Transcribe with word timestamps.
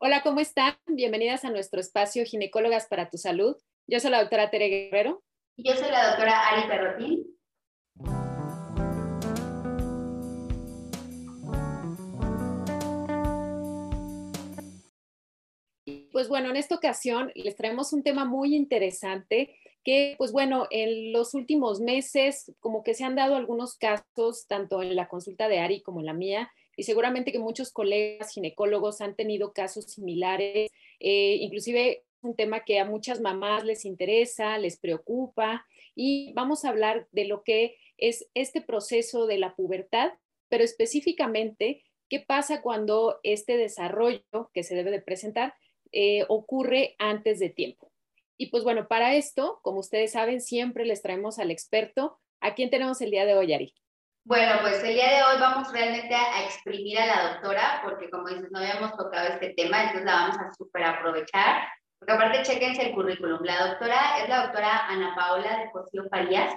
Hola, 0.00 0.22
¿cómo 0.22 0.38
están? 0.38 0.76
Bienvenidas 0.86 1.44
a 1.44 1.50
nuestro 1.50 1.80
espacio 1.80 2.24
Ginecólogas 2.24 2.86
para 2.86 3.10
tu 3.10 3.18
Salud. 3.18 3.56
Yo 3.88 3.98
soy 3.98 4.12
la 4.12 4.20
doctora 4.20 4.48
Tere 4.48 4.68
Guerrero. 4.68 5.24
Y 5.56 5.68
yo 5.68 5.74
soy 5.74 5.90
la 5.90 6.10
doctora 6.10 6.50
Ari 6.50 6.68
Perrotín. 6.68 7.26
Pues 16.12 16.28
bueno, 16.28 16.50
en 16.50 16.56
esta 16.56 16.76
ocasión 16.76 17.32
les 17.34 17.56
traemos 17.56 17.92
un 17.92 18.04
tema 18.04 18.24
muy 18.24 18.54
interesante 18.54 19.56
que, 19.82 20.14
pues 20.16 20.30
bueno, 20.30 20.68
en 20.70 21.12
los 21.12 21.34
últimos 21.34 21.80
meses 21.80 22.54
como 22.60 22.84
que 22.84 22.94
se 22.94 23.02
han 23.02 23.16
dado 23.16 23.34
algunos 23.34 23.76
casos, 23.76 24.46
tanto 24.46 24.80
en 24.80 24.94
la 24.94 25.08
consulta 25.08 25.48
de 25.48 25.58
Ari 25.58 25.82
como 25.82 25.98
en 25.98 26.06
la 26.06 26.12
mía, 26.12 26.52
y 26.78 26.84
seguramente 26.84 27.32
que 27.32 27.40
muchos 27.40 27.72
colegas 27.72 28.32
ginecólogos 28.32 29.00
han 29.00 29.16
tenido 29.16 29.52
casos 29.52 29.86
similares, 29.86 30.70
eh, 31.00 31.36
inclusive 31.40 32.04
un 32.22 32.36
tema 32.36 32.64
que 32.64 32.78
a 32.78 32.84
muchas 32.84 33.20
mamás 33.20 33.64
les 33.64 33.84
interesa, 33.84 34.58
les 34.58 34.78
preocupa 34.78 35.66
y 35.96 36.32
vamos 36.34 36.64
a 36.64 36.68
hablar 36.68 37.08
de 37.10 37.24
lo 37.24 37.42
que 37.42 37.76
es 37.96 38.28
este 38.34 38.60
proceso 38.60 39.26
de 39.26 39.38
la 39.38 39.56
pubertad, 39.56 40.12
pero 40.48 40.62
específicamente 40.62 41.82
qué 42.08 42.20
pasa 42.20 42.62
cuando 42.62 43.18
este 43.24 43.56
desarrollo 43.56 44.22
que 44.54 44.62
se 44.62 44.76
debe 44.76 44.92
de 44.92 45.02
presentar 45.02 45.54
eh, 45.90 46.26
ocurre 46.28 46.94
antes 47.00 47.40
de 47.40 47.50
tiempo. 47.50 47.90
Y 48.36 48.50
pues 48.50 48.62
bueno, 48.62 48.86
para 48.86 49.16
esto, 49.16 49.58
como 49.62 49.80
ustedes 49.80 50.12
saben, 50.12 50.40
siempre 50.40 50.84
les 50.84 51.02
traemos 51.02 51.40
al 51.40 51.50
experto. 51.50 52.20
¿A 52.38 52.54
quién 52.54 52.70
tenemos 52.70 53.00
el 53.00 53.10
día 53.10 53.26
de 53.26 53.34
hoy, 53.34 53.52
Ari? 53.52 53.74
Bueno, 54.28 54.58
pues 54.60 54.84
el 54.84 54.92
día 54.92 55.08
de 55.08 55.22
hoy 55.22 55.40
vamos 55.40 55.72
realmente 55.72 56.14
a 56.14 56.44
exprimir 56.44 56.98
a 56.98 57.06
la 57.06 57.28
doctora, 57.30 57.80
porque 57.82 58.10
como 58.10 58.28
dices, 58.28 58.50
no 58.50 58.58
habíamos 58.58 58.94
tocado 58.94 59.26
este 59.26 59.54
tema, 59.56 59.84
entonces 59.84 60.04
la 60.04 60.12
vamos 60.12 60.36
a 60.36 60.52
súper 60.52 60.84
aprovechar. 60.84 61.66
Porque 61.98 62.12
aparte, 62.12 62.42
chequense 62.42 62.88
el 62.88 62.94
currículum. 62.94 63.42
La 63.42 63.68
doctora 63.68 64.18
es 64.22 64.28
la 64.28 64.42
doctora 64.42 64.86
Ana 64.86 65.14
Paola 65.16 65.60
de 65.60 65.70
Cosío 65.70 66.04
Farías. 66.10 66.54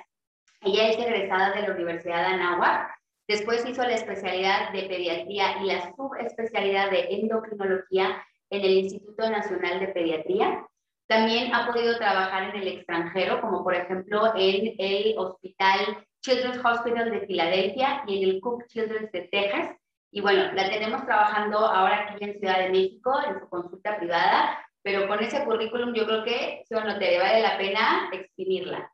Ella 0.59 0.90
es 0.90 0.98
egresada 0.98 1.54
de 1.54 1.62
la 1.62 1.73
Universidad 1.73 2.28
de 2.28 2.34
Anáhuac. 2.34 2.94
Después 3.30 3.66
hizo 3.66 3.84
la 3.84 3.94
especialidad 3.94 4.74
de 4.74 4.84
pediatría 4.90 5.64
y 5.64 5.68
la 5.68 5.96
subespecialidad 5.96 6.92
de 6.92 7.08
endocrinología 7.22 8.22
en 8.50 8.66
el 8.66 8.72
Instituto 8.80 9.30
Nacional 9.30 9.80
de 9.80 9.88
Pediatría. 9.88 10.68
También 11.12 11.54
ha 11.54 11.67
podido 11.67 11.98
trabajar 11.98 12.56
en 12.56 12.62
el 12.62 12.70
extranjero, 12.70 13.42
como 13.42 13.66
por 13.66 13.76
ejemplo 13.76 14.31
en 14.34 14.76
el 14.78 15.14
Hospital 15.18 16.08
Children's 16.22 16.64
Hospital 16.64 17.12
de 17.12 17.28
Filadelfia 17.28 18.03
y 18.08 18.23
en 18.23 18.30
el 18.30 18.40
Cook 18.40 18.66
Children's 18.68 19.12
de 19.12 19.28
Texas. 19.30 19.76
Y 20.09 20.22
bueno, 20.22 20.53
la 20.53 20.70
tenemos 20.70 21.03
trabajando 21.03 21.58
ahora 21.58 22.12
aquí 22.14 22.23
en 22.23 22.40
Ciudad 22.40 22.59
de 22.59 22.70
México, 22.70 23.14
en 23.28 23.42
su 23.42 23.50
consulta 23.50 23.98
privada, 23.98 24.66
pero 24.84 25.06
con 25.09 25.22
ese 25.22 25.44
currículum 25.44 25.94
yo 25.94 26.06
creo 26.06 26.23
que, 26.23 26.64
si 26.66 26.73
no 26.73 26.98
te 26.98 27.20
vale 27.20 27.42
la 27.42 27.58
pena 27.58 28.09
exprimirla. 28.14 28.90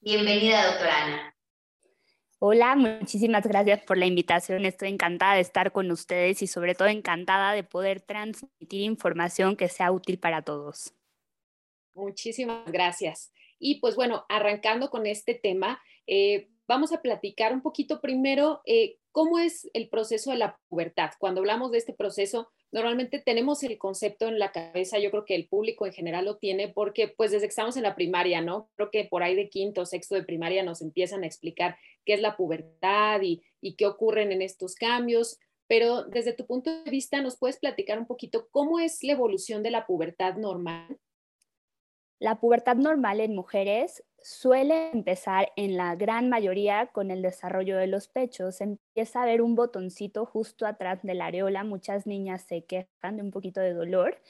Bienvenida, 0.00 0.66
doctora 0.66 1.04
Ana. 1.04 1.34
Hola, 2.40 2.74
muchísimas 2.74 3.46
gracias 3.46 3.84
por 3.84 3.98
la 3.98 4.06
invitación. 4.06 4.64
Estoy 4.64 4.88
encantada 4.88 5.34
de 5.34 5.42
estar 5.42 5.70
con 5.70 5.92
ustedes 5.92 6.42
y 6.42 6.48
sobre 6.48 6.74
todo 6.74 6.88
encantada 6.88 7.52
de 7.52 7.62
poder 7.62 8.00
transmitir 8.00 8.80
información 8.80 9.54
que 9.54 9.68
sea 9.68 9.92
útil 9.92 10.18
para 10.18 10.42
todos. 10.42 10.95
Muchísimas 11.96 12.70
gracias. 12.70 13.32
Y 13.58 13.80
pues 13.80 13.96
bueno, 13.96 14.24
arrancando 14.28 14.90
con 14.90 15.06
este 15.06 15.34
tema, 15.34 15.80
eh, 16.06 16.48
vamos 16.68 16.92
a 16.92 17.00
platicar 17.00 17.54
un 17.54 17.62
poquito 17.62 18.00
primero 18.02 18.60
eh, 18.66 18.98
cómo 19.12 19.38
es 19.38 19.68
el 19.72 19.88
proceso 19.88 20.30
de 20.30 20.36
la 20.36 20.58
pubertad. 20.68 21.10
Cuando 21.18 21.40
hablamos 21.40 21.72
de 21.72 21.78
este 21.78 21.94
proceso, 21.94 22.50
normalmente 22.70 23.18
tenemos 23.18 23.62
el 23.62 23.78
concepto 23.78 24.28
en 24.28 24.38
la 24.38 24.52
cabeza, 24.52 24.98
yo 24.98 25.10
creo 25.10 25.24
que 25.24 25.34
el 25.34 25.48
público 25.48 25.86
en 25.86 25.94
general 25.94 26.26
lo 26.26 26.36
tiene 26.36 26.68
porque 26.68 27.08
pues 27.08 27.30
desde 27.30 27.46
que 27.46 27.50
estamos 27.50 27.78
en 27.78 27.84
la 27.84 27.94
primaria, 27.94 28.42
¿no? 28.42 28.68
Creo 28.74 28.90
que 28.90 29.04
por 29.04 29.22
ahí 29.22 29.34
de 29.34 29.48
quinto, 29.48 29.86
sexto 29.86 30.16
de 30.16 30.22
primaria 30.22 30.62
nos 30.62 30.82
empiezan 30.82 31.22
a 31.22 31.26
explicar 31.26 31.78
qué 32.04 32.12
es 32.12 32.20
la 32.20 32.36
pubertad 32.36 33.22
y 33.22 33.76
qué 33.76 33.86
ocurren 33.86 34.32
en 34.32 34.42
estos 34.42 34.74
cambios. 34.74 35.38
Pero 35.66 36.04
desde 36.04 36.32
tu 36.32 36.46
punto 36.46 36.84
de 36.84 36.90
vista, 36.90 37.22
¿nos 37.22 37.38
puedes 37.38 37.58
platicar 37.58 37.98
un 37.98 38.06
poquito 38.06 38.48
cómo 38.50 38.78
es 38.78 39.02
la 39.02 39.12
evolución 39.12 39.62
de 39.62 39.70
la 39.70 39.86
pubertad 39.86 40.36
normal? 40.36 40.98
La 42.18 42.40
pubertad 42.40 42.76
normal 42.76 43.20
en 43.20 43.34
mujeres 43.34 44.02
suele 44.22 44.90
empezar 44.90 45.52
en 45.56 45.76
la 45.76 45.94
gran 45.96 46.30
mayoría 46.30 46.86
con 46.86 47.10
el 47.10 47.20
desarrollo 47.20 47.76
de 47.76 47.86
los 47.86 48.08
pechos. 48.08 48.60
Empieza 48.60 49.20
a 49.20 49.22
haber 49.24 49.42
un 49.42 49.54
botoncito 49.54 50.24
justo 50.24 50.66
atrás 50.66 51.02
de 51.02 51.14
la 51.14 51.26
areola. 51.26 51.62
Muchas 51.62 52.06
niñas 52.06 52.42
se 52.42 52.64
quejan 52.64 53.16
de 53.16 53.22
un 53.22 53.30
poquito 53.30 53.60
de 53.60 53.74
dolor 53.74 54.20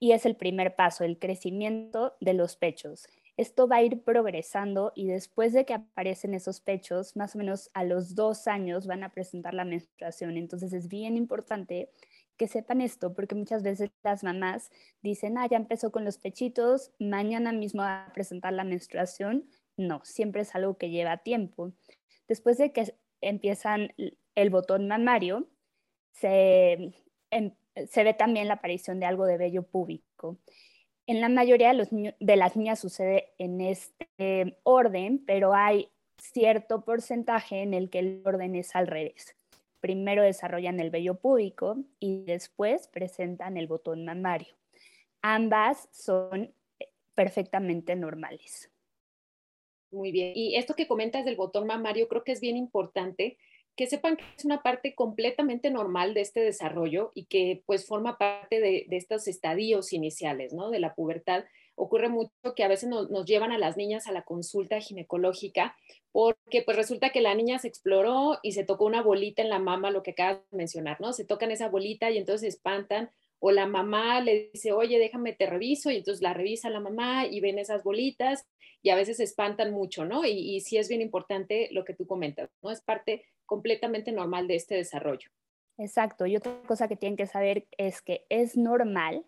y 0.00 0.12
es 0.12 0.26
el 0.26 0.36
primer 0.36 0.74
paso, 0.74 1.04
el 1.04 1.18
crecimiento 1.18 2.16
de 2.20 2.34
los 2.34 2.56
pechos. 2.56 3.06
Esto 3.36 3.68
va 3.68 3.76
a 3.76 3.82
ir 3.82 4.02
progresando 4.02 4.92
y 4.94 5.06
después 5.06 5.52
de 5.52 5.64
que 5.64 5.74
aparecen 5.74 6.34
esos 6.34 6.60
pechos, 6.60 7.16
más 7.16 7.34
o 7.34 7.38
menos 7.38 7.70
a 7.74 7.84
los 7.84 8.14
dos 8.14 8.48
años 8.48 8.86
van 8.86 9.04
a 9.04 9.12
presentar 9.12 9.54
la 9.54 9.64
menstruación. 9.64 10.36
Entonces 10.36 10.72
es 10.72 10.88
bien 10.88 11.16
importante 11.16 11.90
que 12.36 12.48
sepan 12.48 12.80
esto, 12.80 13.14
porque 13.14 13.34
muchas 13.34 13.62
veces 13.62 13.90
las 14.02 14.22
mamás 14.22 14.70
dicen, 15.02 15.38
ah, 15.38 15.46
ya 15.46 15.56
empezó 15.56 15.90
con 15.90 16.04
los 16.04 16.18
pechitos, 16.18 16.92
mañana 16.98 17.52
mismo 17.52 17.82
va 17.82 18.06
a 18.06 18.12
presentar 18.12 18.52
la 18.52 18.64
menstruación. 18.64 19.48
No, 19.76 20.00
siempre 20.04 20.42
es 20.42 20.54
algo 20.54 20.76
que 20.78 20.90
lleva 20.90 21.18
tiempo. 21.18 21.72
Después 22.28 22.58
de 22.58 22.72
que 22.72 22.94
empiezan 23.20 23.92
el 24.34 24.50
botón 24.50 24.88
mamario, 24.88 25.48
se, 26.12 26.92
em, 27.30 27.54
se 27.88 28.04
ve 28.04 28.14
también 28.14 28.48
la 28.48 28.54
aparición 28.54 29.00
de 29.00 29.06
algo 29.06 29.26
de 29.26 29.38
vello 29.38 29.62
púbico. 29.64 30.38
En 31.06 31.20
la 31.20 31.28
mayoría 31.28 31.68
de, 31.68 31.74
los 31.74 31.88
de 31.90 32.36
las 32.36 32.56
niñas 32.56 32.80
sucede 32.80 33.34
en 33.38 33.60
este 33.60 34.58
orden, 34.64 35.22
pero 35.24 35.54
hay 35.54 35.90
cierto 36.18 36.84
porcentaje 36.84 37.62
en 37.62 37.74
el 37.74 37.90
que 37.90 38.00
el 38.00 38.22
orden 38.24 38.56
es 38.56 38.74
al 38.74 38.86
revés 38.86 39.36
primero 39.80 40.22
desarrollan 40.22 40.80
el 40.80 40.90
vello 40.90 41.16
púbico 41.16 41.76
y 42.00 42.24
después 42.24 42.88
presentan 42.88 43.56
el 43.56 43.66
botón 43.66 44.04
mamario. 44.04 44.54
Ambas 45.22 45.88
son 45.92 46.54
eh, 46.78 46.88
perfectamente 47.14 47.96
normales. 47.96 48.70
Muy 49.90 50.12
bien. 50.12 50.32
Y 50.34 50.56
esto 50.56 50.74
que 50.74 50.88
comentas 50.88 51.24
del 51.24 51.36
botón 51.36 51.66
mamario 51.66 52.08
creo 52.08 52.24
que 52.24 52.32
es 52.32 52.40
bien 52.40 52.56
importante 52.56 53.38
que 53.76 53.86
sepan 53.86 54.16
que 54.16 54.24
es 54.36 54.44
una 54.44 54.62
parte 54.62 54.94
completamente 54.94 55.70
normal 55.70 56.14
de 56.14 56.22
este 56.22 56.40
desarrollo 56.40 57.12
y 57.14 57.26
que 57.26 57.62
pues 57.66 57.86
forma 57.86 58.16
parte 58.16 58.58
de, 58.58 58.86
de 58.88 58.96
estos 58.96 59.28
estadios 59.28 59.92
iniciales, 59.92 60.54
¿no? 60.54 60.70
De 60.70 60.80
la 60.80 60.94
pubertad 60.94 61.44
ocurre 61.76 62.08
mucho 62.08 62.32
que 62.56 62.64
a 62.64 62.68
veces 62.68 62.88
nos, 62.88 63.08
llevan 63.26 63.52
a 63.52 63.58
las 63.58 63.76
niñas 63.76 64.06
a 64.06 64.12
la 64.12 64.22
consulta 64.22 64.80
ginecológica 64.80 65.76
porque 66.10 66.62
pues 66.62 66.76
resulta 66.76 67.10
que 67.10 67.20
la 67.20 67.34
niña 67.34 67.58
se 67.58 67.68
exploró 67.68 68.38
y 68.42 68.52
se 68.52 68.64
tocó 68.64 68.86
una 68.86 69.02
bolita 69.02 69.42
en 69.42 69.50
la 69.50 69.58
mama, 69.58 69.90
lo 69.90 70.02
que 70.02 70.12
acabas 70.12 70.38
de 70.50 70.56
mencionar, 70.56 71.00
¿no? 71.00 71.12
Se 71.12 71.24
tocan 71.24 71.50
esa 71.50 71.68
bolita 71.68 72.10
y 72.10 72.18
entonces 72.18 72.40
se 72.40 72.48
espantan 72.48 73.10
o 73.38 73.50
la 73.50 73.66
mamá 73.66 74.20
le 74.22 74.50
dice, 74.52 74.72
oye, 74.72 74.98
déjame 74.98 75.34
te 75.34 75.46
reviso 75.46 75.90
y 75.90 75.96
entonces 75.96 76.22
la 76.22 76.32
revisa 76.32 76.70
la 76.70 76.80
mamá 76.80 77.26
y 77.26 77.40
ven 77.40 77.58
esas 77.58 77.84
bolitas 77.84 78.46
y 78.82 78.90
a 78.90 78.96
veces 78.96 79.18
se 79.18 79.24
espantan 79.24 79.72
mucho, 79.72 80.06
¿no? 80.06 80.24
Y, 80.24 80.30
y 80.30 80.60
sí 80.60 80.78
es 80.78 80.88
bien 80.88 81.02
importante 81.02 81.68
lo 81.72 81.84
que 81.84 81.94
tú 81.94 82.06
comentas, 82.06 82.48
¿no? 82.62 82.70
Es 82.70 82.80
parte 82.80 83.26
completamente 83.44 84.10
normal 84.10 84.48
de 84.48 84.56
este 84.56 84.74
desarrollo. 84.74 85.30
Exacto. 85.78 86.24
Y 86.24 86.36
otra 86.36 86.58
cosa 86.66 86.88
que 86.88 86.96
tienen 86.96 87.16
que 87.16 87.26
saber 87.26 87.66
es 87.76 88.00
que 88.00 88.24
es 88.30 88.56
normal 88.56 89.26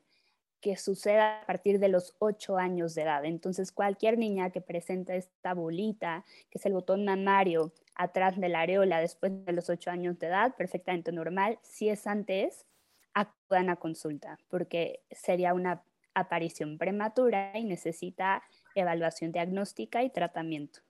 que 0.61 0.77
suceda 0.77 1.41
a 1.41 1.47
partir 1.47 1.79
de 1.79 1.89
los 1.89 2.15
8 2.19 2.57
años 2.57 2.95
de 2.95 3.03
edad. 3.03 3.25
Entonces, 3.25 3.73
cualquier 3.73 4.19
niña 4.19 4.51
que 4.51 4.61
presenta 4.61 5.15
esta 5.15 5.55
bolita, 5.55 6.25
que 6.51 6.59
es 6.59 6.67
el 6.67 6.73
botón 6.73 7.05
mamario 7.05 7.73
atrás 7.95 8.39
de 8.39 8.49
la 8.49 8.61
areola 8.61 9.01
después 9.01 9.45
de 9.45 9.53
los 9.53 9.71
8 9.71 9.91
años 9.91 10.19
de 10.19 10.27
edad, 10.27 10.55
perfectamente 10.57 11.13
normal. 11.13 11.59
Si 11.63 11.89
es 11.89 12.07
antes, 12.07 12.67
acudan 13.15 13.71
a 13.71 13.77
consulta, 13.77 14.39
porque 14.49 15.01
sería 15.10 15.55
una 15.55 15.83
aparición 16.15 16.78
prematura 16.78 17.53
y 17.54 17.65
necesita 17.65 18.43
evaluación 18.75 19.33
diagnóstica 19.33 20.03
y 20.03 20.11
tratamiento. 20.11 20.81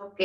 Ok. 0.00 0.20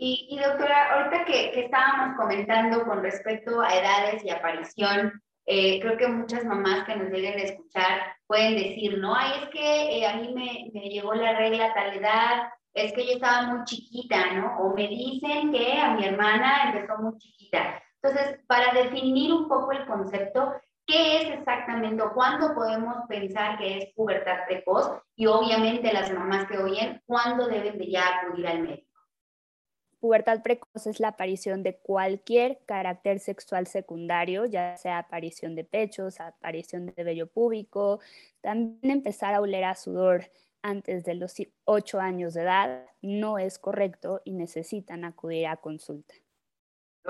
Y, 0.00 0.38
doctora, 0.38 0.94
ahorita 0.94 1.24
que, 1.24 1.50
que 1.50 1.64
estábamos 1.64 2.16
comentando 2.16 2.84
con 2.84 3.02
respecto 3.02 3.60
a 3.60 3.76
edades 3.76 4.24
y 4.24 4.30
aparición, 4.30 5.20
eh, 5.50 5.80
creo 5.80 5.96
que 5.96 6.06
muchas 6.08 6.44
mamás 6.44 6.84
que 6.84 6.94
nos 6.94 7.10
lleguen 7.10 7.38
a 7.38 7.42
escuchar 7.42 8.16
pueden 8.26 8.54
decir, 8.54 8.98
no, 8.98 9.14
ay, 9.14 9.32
es 9.42 9.48
que 9.48 9.98
eh, 9.98 10.06
a 10.06 10.16
mí 10.16 10.34
me, 10.34 10.70
me, 10.78 10.90
llegó 10.90 11.14
la 11.14 11.38
regla 11.38 11.68
a 11.68 11.74
tal 11.74 11.96
edad, 11.96 12.50
es 12.74 12.92
que 12.92 13.06
yo 13.06 13.12
estaba 13.12 13.46
muy 13.46 13.64
chiquita, 13.64 14.34
¿no? 14.34 14.58
O 14.58 14.74
me 14.74 14.86
dicen 14.88 15.50
que 15.50 15.72
a 15.72 15.94
mi 15.94 16.04
hermana 16.04 16.70
empezó 16.70 16.98
muy 16.98 17.16
chiquita. 17.16 17.82
Entonces, 18.02 18.40
para 18.46 18.74
definir 18.74 19.32
un 19.32 19.48
poco 19.48 19.72
el 19.72 19.86
concepto, 19.86 20.52
¿qué 20.86 21.22
es 21.22 21.38
exactamente 21.38 22.02
o 22.02 22.12
cuándo 22.12 22.54
podemos 22.54 22.96
pensar 23.08 23.56
que 23.56 23.78
es 23.78 23.94
pubertad 23.94 24.44
precoz? 24.46 25.00
Y 25.16 25.26
obviamente 25.28 25.94
las 25.94 26.12
mamás 26.12 26.46
que 26.46 26.58
oyen, 26.58 27.00
¿cuándo 27.06 27.48
deben 27.48 27.78
de 27.78 27.90
ya 27.90 28.02
acudir 28.06 28.46
al 28.46 28.62
médico? 28.64 28.87
Pubertad 30.00 30.42
precoz 30.42 30.86
es 30.86 31.00
la 31.00 31.08
aparición 31.08 31.64
de 31.64 31.76
cualquier 31.76 32.60
carácter 32.66 33.18
sexual 33.18 33.66
secundario, 33.66 34.44
ya 34.44 34.76
sea 34.76 34.98
aparición 34.98 35.56
de 35.56 35.64
pechos, 35.64 36.20
aparición 36.20 36.86
de 36.86 37.02
vello 37.02 37.26
púbico, 37.26 37.98
también 38.40 38.92
empezar 38.92 39.34
a 39.34 39.40
oler 39.40 39.64
a 39.64 39.74
sudor 39.74 40.30
antes 40.62 41.04
de 41.04 41.14
los 41.14 41.34
8 41.64 42.00
años 42.00 42.34
de 42.34 42.42
edad 42.42 42.86
no 43.02 43.38
es 43.38 43.58
correcto 43.58 44.22
y 44.24 44.34
necesitan 44.34 45.04
acudir 45.04 45.46
a 45.46 45.56
consulta. 45.56 46.14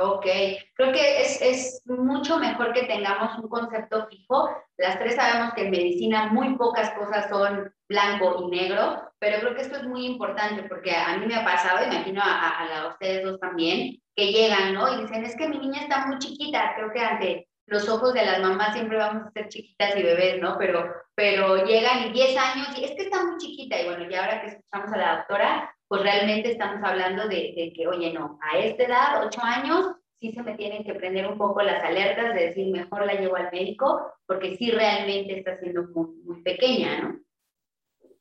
Ok, 0.01 0.27
creo 0.75 0.93
que 0.93 1.23
es, 1.23 1.43
es, 1.43 1.83
mucho 1.87 2.39
mejor 2.39 2.73
que 2.73 2.85
tengamos 2.85 3.37
un 3.37 3.49
concepto 3.49 4.07
fijo. 4.07 4.49
Las 4.77 4.97
tres 5.01 5.17
sabemos 5.17 5.55
que 5.55 5.63
en 5.63 5.73
medicina 5.73 6.27
muy 6.27 6.57
pocas 6.57 6.91
cosas 6.93 7.29
son 7.29 7.75
blanco 7.89 8.45
y 8.45 8.47
negro, 8.47 9.11
pero 9.19 9.41
creo 9.41 9.57
que 9.57 9.63
esto 9.63 9.79
es 9.79 9.89
muy 9.89 10.07
importante 10.07 10.63
porque 10.69 10.95
a 10.95 11.17
mí 11.17 11.27
me 11.27 11.35
ha 11.35 11.45
pasado, 11.45 11.85
imagino 11.85 12.23
a, 12.23 12.61
a, 12.61 12.89
ustedes 12.91 13.25
dos 13.25 13.41
también, 13.41 14.01
que 14.15 14.31
llegan, 14.31 14.73
¿no? 14.73 14.93
Y 14.93 15.03
dicen, 15.03 15.25
es 15.25 15.35
que 15.35 15.49
mi 15.49 15.59
niña 15.59 15.81
está 15.83 16.07
muy 16.07 16.19
chiquita, 16.19 16.75
creo 16.77 16.93
que 16.93 17.01
ante 17.01 17.49
los 17.67 17.89
ojos 17.89 18.15
de 18.15 18.25
las 18.25 18.41
mamás 18.41 18.75
siempre 18.75 18.99
vamos 18.99 19.27
a 19.27 19.31
ser 19.33 19.49
chiquitas 19.49 19.97
y 19.97 20.03
bebés, 20.05 20.41
¿no? 20.41 20.57
Pero, 20.59 20.95
pero 21.17 21.65
llegan 21.65 22.07
y 22.07 22.13
10 22.13 22.37
años 22.37 22.79
y 22.79 22.85
es 22.85 22.93
que 22.93 23.03
está 23.03 23.25
muy 23.25 23.37
chiquita 23.39 23.81
y 23.81 23.87
bueno, 23.87 24.09
y 24.09 24.15
ahora 24.15 24.43
que 24.43 24.47
escuchamos 24.47 24.93
a 24.93 24.97
la 24.97 25.17
doctora, 25.17 25.75
pues 25.89 26.03
realmente 26.03 26.53
estamos 26.53 26.81
hablando 26.85 27.27
de, 27.29 27.73
que, 27.75 27.87
oye, 27.87 28.13
no, 28.13 28.39
a 28.43 28.59
esta 28.59 28.85
edad, 28.85 29.27
ocho 29.27 29.41
años, 29.43 29.97
sí 30.21 30.33
se 30.33 30.43
me 30.43 30.55
tienen 30.55 30.85
que 30.85 30.95
prender 30.95 31.27
un 31.27 31.39
poco 31.39 31.63
las 31.63 31.83
alertas 31.83 32.35
de 32.35 32.49
decir, 32.49 32.71
mejor 32.71 33.07
la 33.07 33.15
llevo 33.15 33.37
al 33.37 33.51
médico, 33.51 34.13
porque 34.27 34.57
sí 34.57 34.71
realmente 34.71 35.39
está 35.39 35.59
siendo 35.59 35.85
muy, 35.89 36.43
pequeña, 36.43 37.01
¿no? 37.01 37.21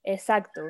Exacto. 0.04 0.62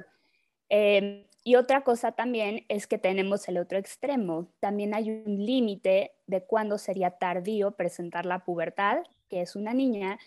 Em, 0.70 1.26
y 1.44 1.56
otra 1.56 1.84
cosa 1.84 2.14
también 2.14 2.66
es 2.68 2.88
que 2.88 2.98
tenemos 2.98 3.48
el 3.48 3.58
otro 3.60 3.78
extremo. 3.78 4.52
También 4.60 4.96
hay 4.96 5.12
un 5.12 5.46
límite 5.46 6.14
de 6.26 6.44
cuándo 6.44 6.78
sería 6.78 7.12
tardío 7.12 7.72
presentar 7.72 8.26
la 8.26 8.44
pubertad, 8.44 9.04
que 9.30 9.42
es 9.42 9.56
una 9.56 9.74
niña 9.74 10.18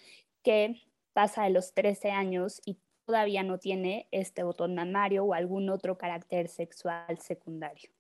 que 0.43 0.81
pasa 1.13 1.45
de 1.45 1.51
los 1.51 1.75
13 1.75 2.13
años 2.13 2.63
y 2.65 2.79
todavía 3.07 3.43
no 3.43 3.59
tiene 3.59 4.09
este 4.11 4.43
botón 4.43 4.75
mamario 4.75 5.25
o 5.25 5.35
algún 5.35 5.69
otro 5.71 5.99
carácter 5.99 6.49
sexual 6.49 7.19
secundario. 7.19 7.91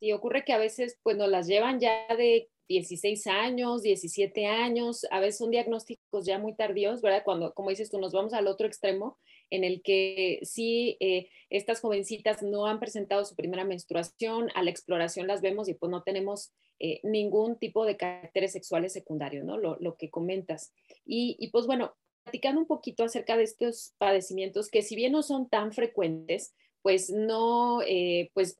Sí, 0.00 0.12
ocurre 0.12 0.44
que 0.44 0.52
a 0.52 0.58
veces 0.58 0.98
pues 1.02 1.16
nos 1.16 1.28
las 1.28 1.46
llevan 1.46 1.80
ya 1.80 2.06
de 2.16 2.48
16 2.68 3.26
años, 3.28 3.82
17 3.82 4.46
años, 4.46 5.06
a 5.10 5.20
veces 5.20 5.38
son 5.38 5.50
diagnósticos 5.50 6.26
ya 6.26 6.38
muy 6.38 6.54
tardíos, 6.54 7.00
¿verdad? 7.00 7.22
Cuando, 7.24 7.54
como 7.54 7.70
dices 7.70 7.90
tú, 7.90 7.98
nos 7.98 8.12
vamos 8.12 8.32
al 8.32 8.46
otro 8.46 8.66
extremo 8.66 9.18
en 9.50 9.64
el 9.64 9.82
que 9.82 10.40
sí, 10.42 10.96
eh, 11.00 11.28
estas 11.50 11.80
jovencitas 11.80 12.42
no 12.42 12.66
han 12.66 12.80
presentado 12.80 13.24
su 13.24 13.36
primera 13.36 13.64
menstruación, 13.64 14.50
a 14.54 14.62
la 14.62 14.70
exploración 14.70 15.28
las 15.28 15.40
vemos 15.40 15.68
y 15.68 15.74
pues 15.74 15.90
no 15.90 16.02
tenemos 16.02 16.52
eh, 16.80 17.00
ningún 17.04 17.56
tipo 17.58 17.84
de 17.84 17.96
caracteres 17.96 18.52
sexuales 18.52 18.92
secundarios, 18.92 19.44
¿no? 19.44 19.56
Lo, 19.56 19.76
lo 19.80 19.96
que 19.96 20.10
comentas. 20.10 20.72
Y, 21.04 21.36
y, 21.38 21.50
pues 21.50 21.66
bueno, 21.66 21.94
platicando 22.26 22.60
un 22.60 22.66
poquito 22.66 23.04
acerca 23.04 23.36
de 23.36 23.44
estos 23.44 23.94
padecimientos 23.98 24.68
que 24.68 24.82
si 24.82 24.96
bien 24.96 25.12
no 25.12 25.22
son 25.22 25.48
tan 25.48 25.72
frecuentes, 25.72 26.54
pues 26.82 27.08
no, 27.08 27.82
eh, 27.82 28.30
pues 28.34 28.58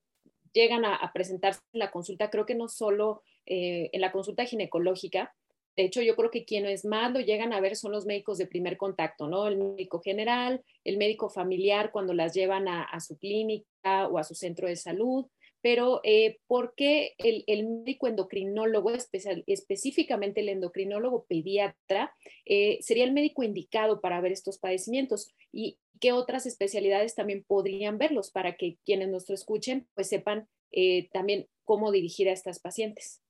llegan 0.53 0.85
a, 0.85 1.11
presentarse 1.13 1.61
en 1.73 1.81
la 1.81 1.91
consulta, 1.91 2.31
creo 2.31 2.47
que 2.47 2.55
no 2.55 2.69
solo 2.69 3.23
eh, 3.45 3.91
en 3.93 4.01
la 4.01 4.13
consulta 4.13 4.45
ginecológica, 4.45 5.35
de 5.77 5.85
hecho, 5.85 6.01
yo 6.01 6.17
creo 6.17 6.31
que 6.31 6.47
quienes 6.47 6.87
más 6.87 7.13
lo 7.13 7.21
llegan 7.21 7.53
a 7.53 7.61
ver 7.61 7.77
son 7.77 7.93
los 7.93 8.07
médicos 8.07 8.39
de 8.39 8.47
primer 8.47 8.79
contacto, 8.79 9.29
¿no? 9.29 9.47
El 9.47 9.59
médico 9.59 10.01
general, 10.01 10.65
el 10.85 10.97
médico 10.97 11.29
familiar 11.29 11.91
cuando 11.91 12.15
las 12.15 12.33
llevan 12.33 12.67
a, 12.67 12.83
a 12.85 12.99
su 13.01 13.19
clínica 13.19 14.09
o 14.09 14.17
a 14.17 14.25
su 14.25 14.35
centro 14.35 14.69
de 14.69 14.77
salud, 14.77 15.27
pero 15.67 16.01
eh, 16.05 16.39
¿por 16.47 16.77
qué 16.77 17.15
el, 17.19 17.67
médico 17.67 18.07
endocrinólogo, 18.07 18.93
específicamente 18.93 20.41
el 20.41 20.49
endocrinólogo 20.49 21.25
pediatra, 21.25 22.15
eh, 22.45 22.79
sería 22.83 23.03
el 23.03 23.11
médico 23.11 23.43
indicado 23.43 24.01
para 24.01 24.21
ver 24.21 24.31
estos 24.31 24.59
padecimientos? 24.59 25.35
¿Y 25.51 25.77
qué 25.99 26.13
otras 26.13 26.47
especialidades 26.47 27.17
también 27.17 27.43
podrían 27.43 27.99
verlos 27.99 28.31
para 28.31 28.55
que 28.55 28.77
quienes 28.85 29.09
nos 29.09 29.29
escuchen 29.29 29.89
pues 29.95 30.09
sepan 30.09 30.47
eh, 30.71 31.09
también 31.13 31.49
cómo 31.65 31.91
dirigir 31.91 32.29
a 32.29 32.33
estas 32.33 32.61
pacientes? 32.61 33.21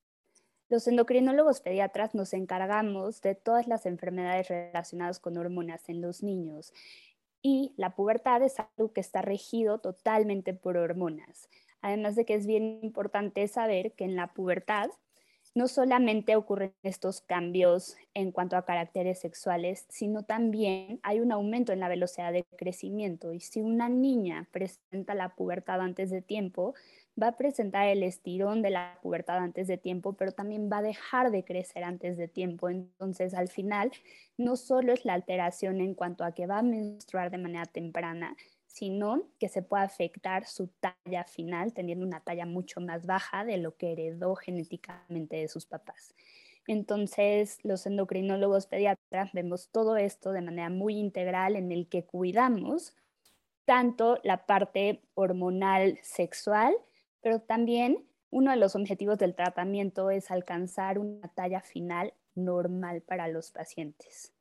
Los 0.69 0.87
endocrinólogos 0.89 1.63
pediatras 1.63 2.15
nos 2.15 2.35
encargamos 2.35 3.23
de 3.23 3.35
todas 3.35 3.67
las 3.67 3.87
enfermedades 3.87 4.49
relacionadas 4.49 5.21
con 5.21 5.39
hormonas 5.39 5.89
en 5.89 6.03
los 6.03 6.23
niños 6.23 6.75
y 7.41 7.73
la 7.79 7.95
pubertad 7.97 8.43
es 8.43 8.57
algo 8.59 8.93
que 8.93 9.01
está 9.01 9.23
regido 9.23 9.79
totalmente 9.79 10.53
por 10.53 10.77
hormonas. 10.77 11.49
Además 11.87 12.17
de 12.17 12.25
que 12.25 12.35
es 12.35 12.49
bien 12.49 12.81
importante 12.83 13.47
saber 13.47 13.93
que 13.93 14.03
en 14.03 14.17
la 14.17 14.35
pubertad 14.35 14.91
no 15.55 15.69
solamente 15.69 16.35
ocurren 16.35 16.75
estos 16.83 17.21
cambios 17.21 17.97
en 18.13 18.33
cuanto 18.33 18.57
a 18.57 18.65
caracteres 18.65 19.21
sexuales, 19.21 19.87
sino 19.89 20.25
también 20.25 20.99
hay 21.05 21.21
un 21.21 21.31
aumento 21.31 21.73
en 21.73 21.79
la 21.79 21.89
velocidad 21.89 22.33
de 22.33 22.43
crecimiento. 22.57 23.33
Y 23.33 23.39
si 23.39 23.61
una 23.61 23.89
niña 23.89 24.49
presenta 24.51 25.15
la 25.15 25.37
pubertad 25.37 25.81
antes 25.81 26.11
de 26.11 26.23
tiempo, 26.23 26.75
va 27.23 27.29
a 27.29 27.37
presentar 27.37 27.87
el 27.87 28.03
estirón 28.03 28.63
de 28.63 28.71
la 28.71 28.99
pubertad 29.01 29.39
antes 29.39 29.69
de 29.69 29.79
tiempo, 29.79 30.15
pero 30.15 30.33
también 30.33 30.69
va 30.69 30.79
a 30.79 30.83
dejar 30.83 31.31
de 31.31 31.45
crecer 31.45 31.85
antes 31.85 32.17
de 32.17 32.27
tiempo. 32.27 32.69
Entonces, 32.69 33.33
al 33.33 33.47
final, 33.47 33.93
no 34.37 34.57
solo 34.57 34.93
es 34.93 35.05
la 35.05 35.15
alteración 35.15 35.81
en 35.81 35.95
cuanto 35.95 36.25
a 36.25 36.33
que 36.33 36.49
va 36.49 36.59
a 36.59 36.63
menstruar 36.63 37.31
de 37.31 37.39
manera 37.39 37.65
temprana, 37.65 38.37
sino 38.77 39.23
que 39.39 39.49
se 39.49 39.63
puede 39.63 39.85
afectar 39.85 40.45
su 40.45 40.69
talla 40.69 41.25
final, 41.25 41.73
teniendo 41.73 42.05
una 42.05 42.21
talla 42.21 42.45
mucho 42.45 42.79
más 42.83 43.07
baja 43.07 43.43
de 43.43 43.57
lo 43.57 43.75
que 43.79 43.93
heredó 43.93 44.35
genéticamente 44.35 45.37
de 45.37 45.49
sus 45.49 45.65
papás. 45.65 46.15
Entonces, 46.67 47.59
los 47.63 47.87
endocrinólogos 47.87 48.67
pediatras 48.67 49.33
vemos 49.33 49.71
todo 49.71 49.97
esto 49.97 50.31
de 50.33 50.43
manera 50.43 50.69
muy 50.69 50.99
integral 50.99 51.57
en 51.57 51.73
el 51.73 51.89
que 51.89 52.05
cuidamos 52.05 52.95
tanto 53.65 54.19
la 54.25 54.45
parte 54.45 55.01
hormonal 55.15 55.99
sexual, 56.03 56.75
pero 57.23 57.41
también 57.41 58.05
uno 58.29 58.51
de 58.51 58.59
los 58.59 58.77
objetivos 58.77 59.17
del 59.17 59.35
tratamiento 59.35 60.11
es 60.11 60.31
alcanzar 60.31 60.99
una 60.99 61.29
talla 61.29 61.63
final 61.63 62.13
normal 62.35 63.01
para 63.01 63.27
los 63.29 63.53
pacientes 63.53 64.36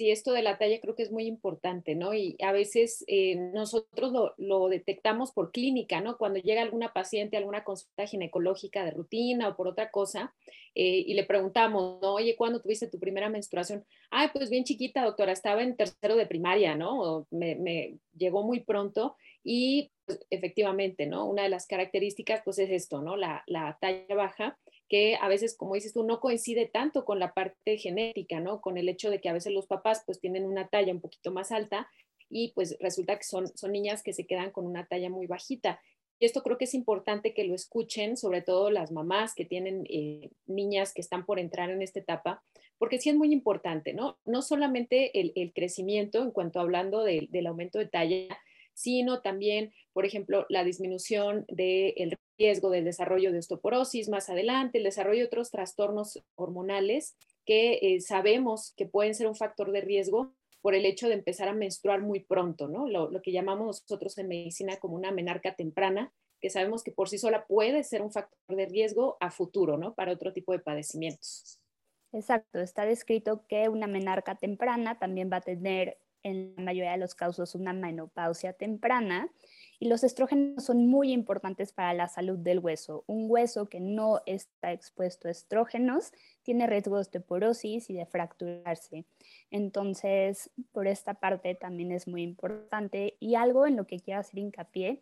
sí, 0.00 0.10
esto 0.10 0.32
de 0.32 0.40
la 0.40 0.56
talla 0.56 0.80
creo 0.80 0.94
que 0.94 1.02
es 1.02 1.12
muy 1.12 1.26
importante, 1.26 1.94
¿no? 1.94 2.14
Y 2.14 2.34
a 2.42 2.52
veces 2.52 3.04
eh, 3.06 3.36
nosotros 3.36 4.32
lo, 4.38 4.68
detectamos 4.70 5.30
por 5.32 5.52
clínica, 5.52 6.00
¿no? 6.00 6.16
Cuando 6.16 6.38
llega 6.38 6.62
alguna 6.62 6.94
paciente 6.94 7.36
a 7.36 7.40
alguna 7.40 7.64
consulta 7.64 8.06
ginecológica 8.06 8.82
de 8.82 8.92
rutina 8.92 9.48
o 9.48 9.56
por 9.56 9.68
otra 9.68 9.90
cosa, 9.90 10.34
eh, 10.74 11.04
y 11.06 11.12
le 11.12 11.24
preguntamos, 11.24 12.00
¿no? 12.00 12.14
Oye, 12.14 12.34
¿cuándo 12.34 12.62
tuviste 12.62 12.86
tu 12.86 12.98
primera 12.98 13.28
menstruación? 13.28 13.84
Ay, 14.10 14.28
pues 14.32 14.48
bien 14.48 14.64
chiquita, 14.64 15.04
doctora, 15.04 15.32
estaba 15.32 15.62
en 15.62 15.76
tercero 15.76 16.16
de 16.16 16.24
primaria, 16.24 16.74
¿no? 16.76 17.26
me, 17.30 17.98
llegó 18.16 18.42
muy 18.42 18.60
pronto 18.60 19.16
y 19.44 19.92
pues, 20.06 20.26
efectivamente, 20.30 21.04
¿no? 21.04 21.26
Una 21.26 21.42
de 21.42 21.50
las 21.50 21.66
características, 21.66 22.40
pues 22.42 22.58
es 22.58 22.70
esto, 22.70 23.02
¿no? 23.02 23.18
La 23.18 23.44
talla 23.82 24.14
baja 24.14 24.58
que 24.90 25.16
a 25.20 25.28
veces, 25.28 25.56
como 25.56 25.76
dices 25.76 25.94
tú, 25.94 26.02
no 26.02 26.18
coincide 26.20 26.66
tanto 26.66 27.04
con 27.04 27.20
la 27.20 27.32
parte 27.32 27.78
genética, 27.78 28.40
¿no? 28.40 28.60
Con 28.60 28.76
el 28.76 28.88
hecho 28.88 29.08
de 29.08 29.20
que 29.20 29.28
a 29.28 29.32
veces 29.32 29.52
los 29.52 29.66
papás 29.66 30.02
pues 30.04 30.18
tienen 30.20 30.44
una 30.44 30.66
talla 30.66 30.92
un 30.92 31.00
poquito 31.00 31.30
más 31.30 31.52
alta 31.52 31.88
y 32.28 32.52
pues 32.54 32.76
resulta 32.80 33.16
que 33.16 33.22
son, 33.22 33.46
son 33.56 33.70
niñas 33.70 34.02
que 34.02 34.12
se 34.12 34.26
quedan 34.26 34.50
con 34.50 34.66
una 34.66 34.86
talla 34.86 35.08
muy 35.08 35.28
bajita. 35.28 35.80
Y 36.18 36.26
esto 36.26 36.42
creo 36.42 36.58
que 36.58 36.64
es 36.64 36.74
importante 36.74 37.32
que 37.32 37.44
lo 37.44 37.54
escuchen, 37.54 38.16
sobre 38.16 38.42
todo 38.42 38.70
las 38.70 38.90
mamás 38.90 39.34
que 39.34 39.44
tienen 39.44 39.86
eh, 39.88 40.30
niñas 40.46 40.92
que 40.92 41.00
están 41.00 41.24
por 41.24 41.38
entrar 41.38 41.70
en 41.70 41.82
esta 41.82 42.00
etapa, 42.00 42.42
porque 42.76 42.98
sí 42.98 43.10
es 43.10 43.16
muy 43.16 43.32
importante, 43.32 43.94
¿no? 43.94 44.18
No 44.24 44.42
solamente 44.42 45.18
el, 45.20 45.52
crecimiento 45.54 46.20
en 46.22 46.32
cuanto 46.32 46.58
hablando 46.58 47.04
del 47.04 47.46
aumento 47.46 47.78
de 47.78 47.86
talla, 47.86 48.38
sino 48.74 49.20
también, 49.20 49.72
por 49.92 50.04
ejemplo, 50.04 50.46
la 50.48 50.64
disminución 50.64 51.44
del 51.48 52.18
riesgo 52.40 52.70
del 52.70 52.84
desarrollo 52.84 53.32
de 53.32 53.38
osteoporosis 53.38 54.08
más 54.08 54.30
adelante, 54.30 54.78
el 54.78 54.84
desarrollo 54.84 55.20
de 55.20 55.26
otros 55.26 55.50
trastornos 55.50 56.22
hormonales 56.36 57.14
que 57.44 57.78
eh, 57.82 58.00
sabemos 58.00 58.72
que 58.76 58.86
pueden 58.86 59.14
ser 59.14 59.26
un 59.26 59.36
factor 59.36 59.72
de 59.72 59.82
riesgo 59.82 60.32
por 60.62 60.74
el 60.74 60.86
hecho 60.86 61.08
de 61.08 61.14
empezar 61.14 61.48
a 61.48 61.54
menstruar 61.54 62.00
muy 62.00 62.20
pronto, 62.20 62.66
¿no? 62.66 62.88
Lo, 62.88 63.10
lo, 63.10 63.20
que 63.20 63.32
llamamos 63.32 63.82
nosotros 63.82 64.16
en 64.18 64.28
medicina 64.28 64.78
como 64.78 64.94
una 64.94 65.12
menarca 65.12 65.54
temprana, 65.54 66.12
que 66.40 66.50
sabemos 66.50 66.82
que 66.82 66.92
por 66.92 67.08
sí 67.10 67.18
sola 67.18 67.46
puede 67.46 67.84
ser 67.84 68.00
un 68.00 68.10
factor 68.10 68.56
de 68.56 68.66
riesgo 68.66 69.18
a 69.20 69.30
futuro, 69.30 69.76
¿no? 69.76 69.94
Para 69.94 70.12
otro 70.12 70.32
tipo 70.32 70.52
de 70.52 70.58
padecimientos. 70.60 71.60
Exacto, 72.12 72.58
está 72.60 72.86
descrito 72.86 73.44
que 73.48 73.68
una 73.68 73.86
menarca 73.86 74.34
temprana 74.34 74.98
también 74.98 75.30
va 75.30 75.36
a 75.36 75.42
tener 75.42 75.98
en 76.22 76.54
la 76.56 76.62
mayoría 76.62 76.92
de 76.92 76.98
los 76.98 77.14
casos 77.14 77.54
una 77.54 77.72
menopausia 77.72 78.52
temprana 78.52 79.30
y 79.80 79.88
los 79.88 80.04
estrógenos 80.04 80.62
son 80.64 80.86
muy 80.86 81.10
importantes 81.10 81.72
para 81.72 81.94
la 81.94 82.06
salud 82.06 82.38
del 82.38 82.58
hueso. 82.58 83.02
Un 83.06 83.30
hueso 83.30 83.70
que 83.70 83.80
no 83.80 84.20
está 84.26 84.72
expuesto 84.72 85.26
a 85.26 85.30
estrógenos 85.30 86.12
tiene 86.42 86.66
riesgo 86.66 86.96
de 86.96 87.00
osteoporosis 87.00 87.88
y 87.88 87.94
de 87.94 88.04
fracturarse. 88.04 89.06
Entonces, 89.50 90.50
por 90.72 90.86
esta 90.86 91.14
parte 91.14 91.54
también 91.54 91.92
es 91.92 92.06
muy 92.06 92.22
importante 92.22 93.16
y 93.20 93.36
algo 93.36 93.66
en 93.66 93.76
lo 93.76 93.86
que 93.86 94.00
quiero 94.00 94.20
hacer 94.20 94.38
hincapié 94.38 95.00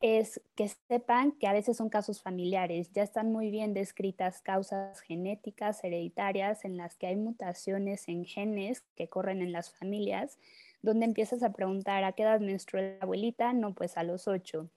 es 0.00 0.40
que 0.54 0.68
sepan 0.88 1.32
que 1.32 1.48
a 1.48 1.52
veces 1.52 1.76
son 1.76 1.88
casos 1.88 2.22
familiares, 2.22 2.92
ya 2.92 3.02
están 3.02 3.32
muy 3.32 3.50
bien 3.50 3.74
descritas 3.74 4.40
causas 4.42 5.00
genéticas 5.00 5.82
hereditarias 5.82 6.64
en 6.64 6.76
las 6.76 6.96
que 6.96 7.08
hay 7.08 7.16
mutaciones 7.16 8.06
en 8.06 8.24
genes 8.24 8.82
que 8.94 9.08
corren 9.08 9.42
en 9.42 9.50
las 9.50 9.72
familias, 9.72 10.38
donde 10.82 11.06
empiezas 11.06 11.42
a 11.42 11.52
preguntar 11.52 12.04
a 12.04 12.12
qué 12.12 12.22
edad 12.22 12.40
menstruó 12.40 12.82
la 12.82 12.98
abuelita, 13.00 13.52
no, 13.52 13.74
pues 13.74 13.96
a 13.96 14.02
los 14.02 14.28
ocho, 14.28 14.70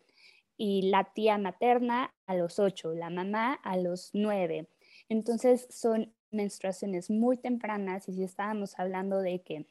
y 0.57 0.89
la 0.89 1.05
tía 1.13 1.37
materna 1.37 2.13
a 2.27 2.35
los 2.35 2.59
ocho, 2.59 2.93
la 2.93 3.09
mamá 3.09 3.53
a 3.63 3.77
los 3.77 4.11
nueve. 4.13 4.67
Entonces 5.09 5.67
son 5.69 6.13
menstruaciones 6.31 7.09
muy 7.09 7.37
tempranas 7.37 8.07
y 8.07 8.13
si 8.13 8.23
estábamos 8.23 8.79
hablando 8.79 9.19
de 9.19 9.41
que 9.41 9.65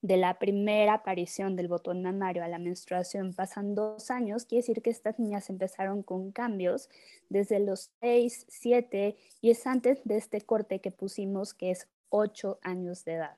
de 0.00 0.16
la 0.16 0.38
primera 0.38 0.94
aparición 0.94 1.54
del 1.54 1.68
botón 1.68 2.02
mamario 2.02 2.42
a 2.42 2.48
la 2.48 2.58
menstruación 2.58 3.34
pasan 3.34 3.76
dos 3.76 4.10
años, 4.10 4.46
quiere 4.46 4.62
decir 4.62 4.82
que 4.82 4.90
estas 4.90 5.18
niñas 5.18 5.48
empezaron 5.48 6.02
con 6.02 6.32
cambios 6.32 6.88
desde 7.28 7.60
los 7.60 7.92
seis, 8.00 8.44
siete 8.48 9.16
y 9.40 9.50
es 9.50 9.64
antes 9.66 10.00
de 10.04 10.16
este 10.16 10.40
corte 10.40 10.80
que 10.80 10.90
pusimos 10.90 11.54
que 11.54 11.70
es 11.70 11.88
ocho 12.08 12.58
años 12.62 13.04
de 13.04 13.14
edad. 13.14 13.36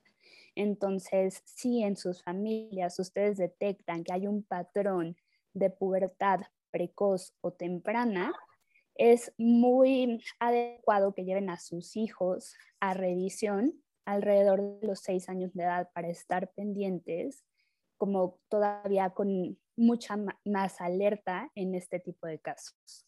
Entonces, 0.54 1.42
si 1.44 1.82
en 1.82 1.96
sus 1.96 2.22
familias 2.22 2.98
ustedes 2.98 3.38
detectan 3.38 4.04
que 4.04 4.12
hay 4.12 4.26
un 4.26 4.42
patrón 4.42 5.16
de 5.52 5.70
pubertad 5.70 6.40
precoz 6.70 7.34
o 7.40 7.52
temprana, 7.52 8.32
es 8.96 9.32
muy 9.38 10.22
adecuado 10.38 11.14
que 11.14 11.24
lleven 11.24 11.50
a 11.50 11.58
sus 11.58 11.96
hijos 11.96 12.56
a 12.80 12.94
revisión 12.94 13.72
alrededor 14.04 14.80
de 14.80 14.86
los 14.86 15.00
seis 15.00 15.28
años 15.28 15.52
de 15.54 15.64
edad 15.64 15.90
para 15.92 16.08
estar 16.08 16.52
pendientes, 16.52 17.44
como 17.96 18.38
todavía 18.48 19.10
con 19.10 19.58
mucha 19.76 20.16
más 20.44 20.80
alerta 20.80 21.50
en 21.54 21.74
este 21.74 21.98
tipo 21.98 22.26
de 22.26 22.38
casos. 22.38 23.03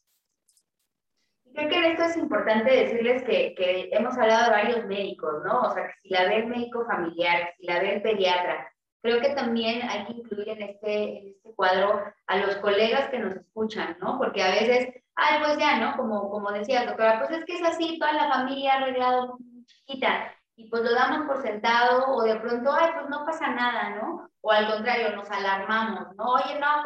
Creo 1.56 1.70
que 1.70 1.76
en 1.78 1.84
esto 1.84 2.02
es 2.04 2.16
importante 2.18 2.70
decirles 2.70 3.22
que, 3.22 3.54
que, 3.54 3.88
hemos 3.90 4.16
hablado 4.18 4.44
de 4.44 4.50
varios 4.50 4.84
médicos, 4.84 5.42
¿no? 5.42 5.62
O 5.62 5.70
sea, 5.72 5.86
que 5.86 5.94
si 6.02 6.08
la 6.10 6.24
ve 6.24 6.36
el 6.36 6.48
médico 6.48 6.84
familiar, 6.84 7.54
si 7.56 7.66
la 7.66 7.80
ve 7.80 7.94
el 7.94 8.02
pediatra, 8.02 8.70
creo 9.00 9.22
que 9.22 9.30
también 9.30 9.80
hay 9.88 10.04
que 10.04 10.12
incluir 10.12 10.50
en 10.50 10.62
este, 10.62 11.18
en 11.18 11.28
este 11.28 11.54
cuadro 11.54 12.02
a 12.26 12.36
los 12.36 12.56
colegas 12.56 13.08
que 13.08 13.20
nos 13.20 13.36
escuchan, 13.36 13.96
¿no? 14.02 14.18
Porque 14.18 14.42
a 14.42 14.50
veces, 14.50 15.02
ay, 15.14 15.40
pues 15.42 15.56
ya, 15.56 15.80
¿no? 15.80 15.96
Como, 15.96 16.28
como 16.28 16.52
decía 16.52 16.84
doctora, 16.84 17.20
pues 17.20 17.30
es 17.38 17.46
que 17.46 17.54
es 17.54 17.62
así, 17.62 17.98
toda 17.98 18.12
la 18.12 18.28
familia 18.28 18.74
arreglado 18.74 19.38
chiquita 19.64 20.30
y 20.56 20.68
pues 20.68 20.82
lo 20.82 20.92
damos 20.92 21.26
por 21.26 21.40
sentado 21.40 22.06
o 22.08 22.22
de 22.22 22.36
pronto, 22.36 22.70
ay, 22.70 22.90
pues 22.94 23.08
no 23.08 23.24
pasa 23.24 23.48
nada, 23.48 23.96
¿no? 23.96 24.28
O 24.42 24.52
al 24.52 24.70
contrario, 24.70 25.16
nos 25.16 25.30
alarmamos, 25.30 26.14
¿no? 26.16 26.24
Oye, 26.34 26.60
no, 26.60 26.82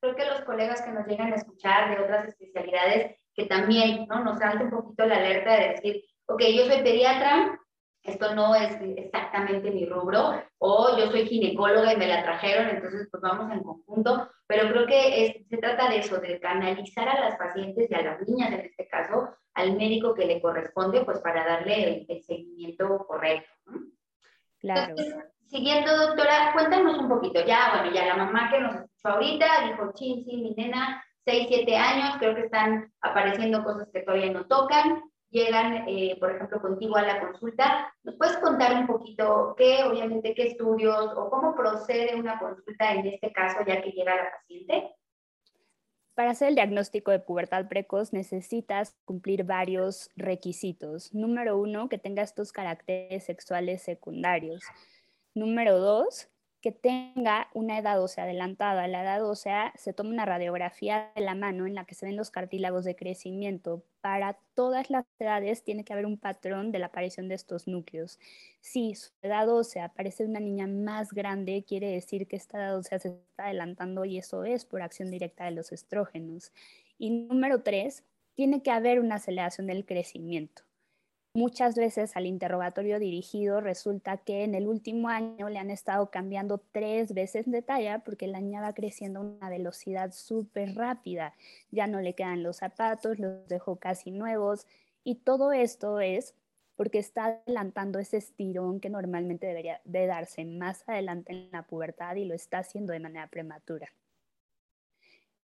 creo 0.00 0.16
que 0.16 0.24
los 0.26 0.40
colegas 0.40 0.82
que 0.82 0.90
nos 0.90 1.06
llegan 1.06 1.32
a 1.32 1.36
escuchar 1.36 1.90
de 1.90 2.02
otras 2.02 2.26
especialidades, 2.26 3.16
que 3.38 3.46
también, 3.46 4.06
¿no? 4.08 4.24
Nos 4.24 4.40
salta 4.40 4.64
un 4.64 4.70
poquito 4.70 5.06
la 5.06 5.16
alerta 5.16 5.52
de 5.52 5.68
decir, 5.68 6.04
ok, 6.26 6.42
yo 6.56 6.64
soy 6.66 6.82
pediatra, 6.82 7.56
esto 8.02 8.34
no 8.34 8.52
es 8.56 8.76
exactamente 8.96 9.70
mi 9.70 9.86
rubro, 9.86 10.42
o 10.58 10.98
yo 10.98 11.08
soy 11.12 11.24
ginecóloga 11.24 11.92
y 11.92 11.96
me 11.96 12.08
la 12.08 12.24
trajeron, 12.24 12.68
entonces 12.68 13.06
pues 13.08 13.22
vamos 13.22 13.52
en 13.52 13.62
conjunto, 13.62 14.28
pero 14.48 14.68
creo 14.70 14.86
que 14.86 15.46
se 15.48 15.56
trata 15.58 15.88
de 15.88 15.98
eso, 15.98 16.18
de 16.18 16.40
canalizar 16.40 17.08
a 17.08 17.20
las 17.20 17.38
pacientes 17.38 17.88
y 17.88 17.94
a 17.94 18.02
las 18.02 18.20
niñas 18.26 18.50
en 18.50 18.60
este 18.60 18.88
caso 18.88 19.28
al 19.54 19.76
médico 19.76 20.14
que 20.14 20.26
le 20.26 20.40
corresponde, 20.40 21.04
pues 21.04 21.20
para 21.20 21.44
darle 21.44 22.06
el, 22.08 22.22
seguimiento 22.24 23.06
correcto. 23.06 23.48
Claro. 24.58 24.96
siguiendo, 25.46 25.96
doctora, 25.96 26.50
cuéntanos 26.52 26.98
un 26.98 27.08
poquito, 27.08 27.44
ya, 27.46 27.70
bueno, 27.76 27.94
ya 27.94 28.04
la 28.04 28.16
mamá 28.16 28.50
que 28.50 28.58
nos 28.58 28.74
escuchó 28.74 29.08
ahorita 29.10 29.46
dijo, 29.68 29.92
chin, 29.94 30.24
sí, 30.24 30.36
mi 30.38 30.54
nena, 30.56 31.04
6, 31.28 31.46
7 31.46 31.76
años, 31.76 32.16
creo 32.18 32.34
que 32.34 32.46
están 32.46 32.90
apareciendo 33.02 33.62
cosas 33.62 33.86
que 33.92 34.00
todavía 34.00 34.32
no 34.32 34.46
tocan, 34.46 35.02
llegan, 35.28 35.84
eh, 35.86 36.16
por 36.18 36.34
ejemplo, 36.34 36.58
contigo 36.62 36.96
a 36.96 37.02
la 37.02 37.20
consulta, 37.20 37.92
¿nos 38.02 38.16
puedes 38.16 38.38
contar 38.38 38.74
un 38.74 38.86
poquito 38.86 39.54
qué, 39.58 39.84
obviamente, 39.84 40.34
qué 40.34 40.46
estudios 40.46 41.12
o 41.14 41.28
cómo 41.28 41.54
procede 41.54 42.18
una 42.18 42.38
consulta 42.38 42.94
en 42.94 43.08
este 43.08 43.30
caso 43.30 43.58
ya 43.66 43.82
que 43.82 43.90
llega 43.90 44.16
la 44.16 44.30
paciente? 44.30 44.94
Para 46.14 46.30
hacer 46.30 46.48
el 46.48 46.54
diagnóstico 46.54 47.10
de 47.10 47.20
pubertad 47.20 47.68
precoz 47.68 48.14
necesitas 48.14 48.96
cumplir 49.04 49.44
varios 49.44 50.10
requisitos. 50.16 51.12
Número 51.14 51.58
uno, 51.58 51.90
que 51.90 51.98
tenga 51.98 52.22
estos 52.22 52.52
caracteres 52.52 53.24
sexuales 53.24 53.82
secundarios. 53.82 54.62
Número 55.34 55.78
dos, 55.78 56.30
que 56.60 56.72
tenga 56.72 57.48
una 57.54 57.78
edad 57.78 58.02
ósea 58.02 58.24
adelantada. 58.24 58.88
La 58.88 59.02
edad 59.02 59.24
ósea 59.24 59.72
se 59.76 59.92
toma 59.92 60.10
una 60.10 60.24
radiografía 60.24 61.12
de 61.14 61.22
la 61.22 61.34
mano 61.34 61.66
en 61.66 61.74
la 61.74 61.84
que 61.84 61.94
se 61.94 62.06
ven 62.06 62.16
los 62.16 62.30
cartílagos 62.30 62.84
de 62.84 62.96
crecimiento. 62.96 63.84
Para 64.00 64.38
todas 64.54 64.90
las 64.90 65.04
edades 65.18 65.62
tiene 65.62 65.84
que 65.84 65.92
haber 65.92 66.06
un 66.06 66.18
patrón 66.18 66.72
de 66.72 66.80
la 66.80 66.86
aparición 66.86 67.28
de 67.28 67.36
estos 67.36 67.68
núcleos. 67.68 68.18
Si 68.60 68.94
su 68.94 69.10
edad 69.22 69.48
ósea 69.48 69.84
aparece 69.84 70.24
una 70.24 70.40
niña 70.40 70.66
más 70.66 71.12
grande, 71.12 71.64
quiere 71.66 71.90
decir 71.90 72.26
que 72.26 72.36
esta 72.36 72.58
edad 72.58 72.76
ósea 72.76 72.98
se 72.98 73.08
está 73.08 73.44
adelantando 73.44 74.04
y 74.04 74.18
eso 74.18 74.44
es 74.44 74.64
por 74.64 74.82
acción 74.82 75.10
directa 75.10 75.44
de 75.44 75.52
los 75.52 75.70
estrógenos. 75.72 76.52
Y 76.98 77.10
número 77.10 77.62
tres, 77.62 78.04
tiene 78.34 78.62
que 78.62 78.70
haber 78.70 79.00
una 79.00 79.16
aceleración 79.16 79.66
del 79.68 79.84
crecimiento. 79.84 80.67
Muchas 81.34 81.76
veces 81.76 82.16
al 82.16 82.26
interrogatorio 82.26 82.98
dirigido 82.98 83.60
resulta 83.60 84.16
que 84.16 84.44
en 84.44 84.54
el 84.54 84.66
último 84.66 85.08
año 85.08 85.48
le 85.48 85.58
han 85.58 85.70
estado 85.70 86.10
cambiando 86.10 86.58
tres 86.72 87.12
veces 87.12 87.50
de 87.50 87.62
talla 87.62 88.00
porque 88.00 88.26
la 88.26 88.40
niña 88.40 88.62
va 88.62 88.72
creciendo 88.72 89.20
a 89.20 89.22
una 89.22 89.50
velocidad 89.50 90.12
súper 90.12 90.74
rápida. 90.74 91.34
Ya 91.70 91.86
no 91.86 92.00
le 92.00 92.14
quedan 92.14 92.42
los 92.42 92.56
zapatos, 92.56 93.18
los 93.18 93.46
dejó 93.46 93.76
casi 93.76 94.10
nuevos 94.10 94.66
y 95.04 95.16
todo 95.16 95.52
esto 95.52 96.00
es 96.00 96.34
porque 96.76 96.98
está 96.98 97.42
adelantando 97.44 97.98
ese 97.98 98.16
estirón 98.16 98.80
que 98.80 98.88
normalmente 98.88 99.46
debería 99.46 99.80
de 99.84 100.06
darse 100.06 100.44
más 100.44 100.84
adelante 100.88 101.32
en 101.32 101.50
la 101.50 101.64
pubertad 101.64 102.16
y 102.16 102.24
lo 102.24 102.34
está 102.34 102.58
haciendo 102.58 102.92
de 102.92 103.00
manera 103.00 103.26
prematura. 103.26 103.92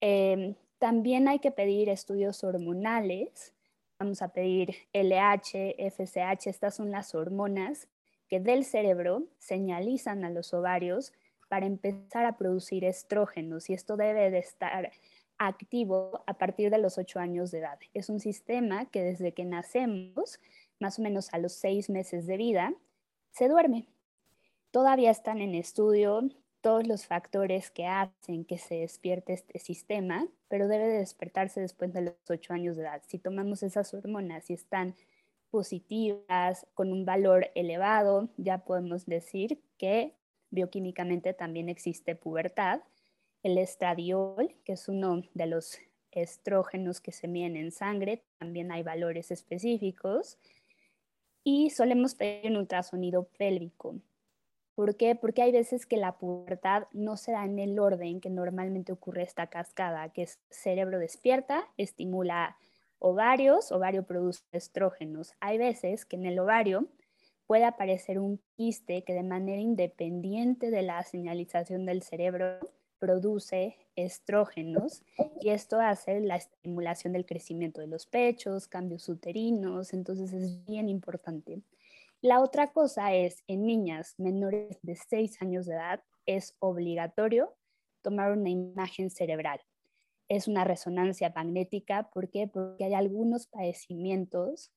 Em, 0.01 0.57
también 0.79 1.29
hay 1.29 1.39
que 1.39 1.53
pedir 1.53 1.89
estudios 1.89 2.43
hormonales 2.43 3.55
vamos 4.03 4.21
a 4.21 4.33
pedir 4.33 4.75
LH, 4.93 5.77
FSH, 5.79 6.49
estas 6.49 6.75
son 6.75 6.91
las 6.91 7.15
hormonas 7.15 7.87
que 8.29 8.41
del 8.41 8.65
cerebro 8.65 9.29
señalizan 9.39 10.25
a 10.25 10.31
los 10.31 10.53
ovarios 10.53 11.13
para 11.49 11.67
empezar 11.67 12.27
a 12.27 12.37
producir 12.37 12.85
estrógenos 12.85 13.71
y 13.71 13.75
esto 13.75 13.97
debe 13.97 14.33
de 14.33 14.41
estar 14.41 14.91
activo 15.39 16.25
a 16.27 16.35
partir 16.35 16.69
de 16.71 16.79
los 16.79 16.99
8 16.99 17.21
años 17.21 17.53
de 17.53 17.59
edad. 17.59 17.79
Es 17.95 18.09
un 18.09 18.19
sistema 18.19 18.87
que 18.87 19.05
desde 19.05 19.35
que 19.35 19.45
nacemos, 19.45 20.41
más 20.81 20.99
o 20.99 21.03
menos 21.03 21.33
a 21.33 21.39
los 21.39 21.53
6 21.53 21.89
meses 21.89 22.27
de 22.27 22.37
vida, 22.37 22.75
se 23.31 23.47
duerme. 23.47 23.87
Todavía 24.73 25.13
están 25.13 25.41
en 25.41 25.55
estudio 25.55 26.23
todos 26.63 26.87
los 26.87 27.07
factores 27.07 27.71
que 27.71 27.87
hacen 27.87 28.45
que 28.45 28.57
se 28.57 28.77
despierte 28.77 29.35
este 29.35 29.59
sistema, 29.59 30.27
pero 30.49 30.69
debe 30.69 30.87
de 30.87 30.99
despertarse 30.99 31.61
después 31.61 31.93
de 31.93 32.03
los 32.03 32.15
8 32.31 32.55
años 32.55 32.77
de 32.77 32.85
edad. 32.85 33.03
Si 33.07 33.19
tomamos 33.19 33.63
esas 33.63 33.93
hormonas 33.93 34.49
y 34.49 34.55
están 34.55 34.95
positivas, 35.51 36.67
con 36.73 36.93
un 36.93 37.05
valor 37.05 37.51
elevado, 37.55 38.31
ya 38.39 38.65
podemos 38.65 39.05
decir 39.05 39.61
que 39.77 40.15
bioquímicamente 40.51 41.35
también 41.35 41.69
existe 41.69 42.15
pubertad. 42.15 42.81
El 43.43 43.59
estradiol, 43.59 44.55
que 44.65 44.73
es 44.75 44.89
uno 44.89 45.23
de 45.35 45.47
los 45.47 45.79
estrógenos 46.13 47.01
que 47.01 47.13
se 47.13 47.27
miden 47.29 47.57
en 47.57 47.73
sangre, 47.73 48.23
también 48.39 48.71
hay 48.71 48.83
valores 48.83 49.31
específicos. 49.31 50.39
Y 51.45 51.71
solemos 51.71 52.15
pedir 52.15 52.53
un 52.53 52.59
ultrasonido 52.59 53.25
pélvico. 53.37 53.97
¿Por 54.75 54.97
qué? 54.97 55.15
Porque 55.15 55.43
hay 55.43 55.53
veces 55.53 55.85
que 55.85 55.99
la 55.99 56.19
pubertad 56.19 56.85
no 56.93 57.17
se 57.17 57.33
da 57.33 57.45
en 57.45 57.59
el 57.59 57.79
orden 57.79 58.21
que 58.21 58.31
normalmente 58.31 58.93
ocurre 58.93 59.23
esta 59.23 59.49
cascada, 59.49 60.09
que 60.11 60.23
es 60.23 60.41
cerebro 60.51 60.99
despierta, 60.99 61.69
estimula 61.77 62.57
ovarios, 62.99 63.71
ovario 63.71 64.05
produce 64.05 64.43
estrógenos. 64.53 65.35
Hay 65.41 65.59
veces 65.59 66.07
que 66.07 66.17
en 66.17 66.25
el 66.25 66.39
ovario 66.39 66.89
puede 67.47 67.65
aparecer 67.65 68.19
un 68.19 68.41
quiste 68.57 69.05
que 69.05 69.13
de 69.13 69.23
manera 69.25 69.61
independiente 69.61 70.71
de 70.71 70.83
la 70.83 71.03
señalización 71.03 71.85
del 71.85 72.03
cerebro 72.03 72.59
produce 72.99 73.77
estrógenos 73.97 75.03
y 75.41 75.51
esto 75.51 75.81
hace 75.81 76.21
la 76.21 76.37
estimulación 76.37 77.13
del 77.13 77.27
crecimiento 77.27 77.81
de 77.81 77.89
los 77.89 78.07
pechos, 78.07 78.69
cambios 78.69 79.09
uterinos, 79.09 79.93
entonces 79.93 80.33
es 80.33 80.65
bien 80.65 80.89
importante. 80.89 81.61
La 82.23 82.41
otra 82.41 82.73
cosa 82.73 83.13
es, 83.13 83.43
en 83.49 83.67
niñas 83.67 84.15
menores 84.17 84.79
de 84.83 84.95
6 84.95 85.43
años 85.43 85.67
de 85.67 85.75
edad, 85.75 86.05
es 86.25 86.55
obligatorio 86.61 87.57
tomar 88.01 88.31
una 88.31 88.49
imagen 88.49 89.11
cerebral. 89.11 89.61
Es 90.29 90.47
una 90.47 90.63
resonancia 90.63 91.33
magnética, 91.35 92.11
¿por 92.11 92.31
qué? 92.31 92.47
Porque 92.47 92.85
hay 92.85 92.95
algunos 92.95 93.49
padecimientos 93.49 94.73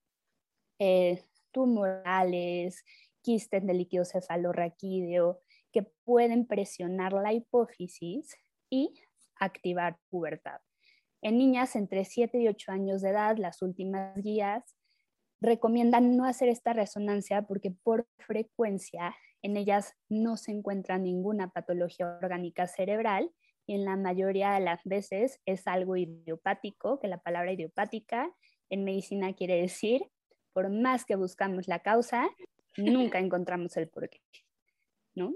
eh, 0.80 1.24
tumorales, 1.52 2.84
quistes 3.22 3.64
de 3.64 3.76
líquido 3.76 4.06
cefalorraquídeo, 4.06 5.40
que 5.72 5.84
pueden 6.04 6.48
presionar 6.48 7.14
la 7.14 7.32
hipófisis 7.32 8.36
y 8.72 9.00
activar 9.36 10.00
pubertad. 10.10 10.62
En 11.22 11.38
niñas 11.38 11.76
entre 11.76 12.06
7 12.06 12.40
y 12.40 12.48
8 12.48 12.72
años 12.72 13.04
de 13.04 13.10
edad, 13.10 13.38
las 13.38 13.62
últimas 13.62 14.16
guías 14.16 14.76
recomiendan 15.42 16.16
no 16.16 16.26
hacer 16.26 16.50
esta 16.50 16.74
resonancia 16.74 17.44
porque 17.44 17.72
por 17.72 18.08
frecuencia 18.18 19.16
en 19.42 19.58
ellas 19.58 19.94
no 20.10 20.38
se 20.38 20.52
encuentra 20.52 20.98
ninguna 20.98 21.50
patología 21.50 22.18
orgánica 22.22 22.68
cerebral 22.68 23.32
y 23.68 23.76
en 23.76 23.86
la 23.86 23.96
mayoría 23.96 24.54
de 24.54 24.60
las 24.60 24.84
veces 24.84 25.40
es 25.46 25.68
algo 25.68 25.96
idiopático, 25.96 27.00
que 27.00 27.08
la 27.08 27.18
palabra 27.18 27.52
idiopática 27.52 28.32
en 28.70 28.84
medicina 28.84 29.34
quiere 29.34 29.62
decir, 29.62 30.04
por 30.54 30.70
más 30.70 31.06
que 31.06 31.16
buscamos 31.16 31.68
la 31.68 31.80
causa, 31.80 32.30
nunca 32.78 33.20
encontramos 33.20 33.76
el 33.78 33.90
porqué, 33.90 34.22
¿no? 35.16 35.34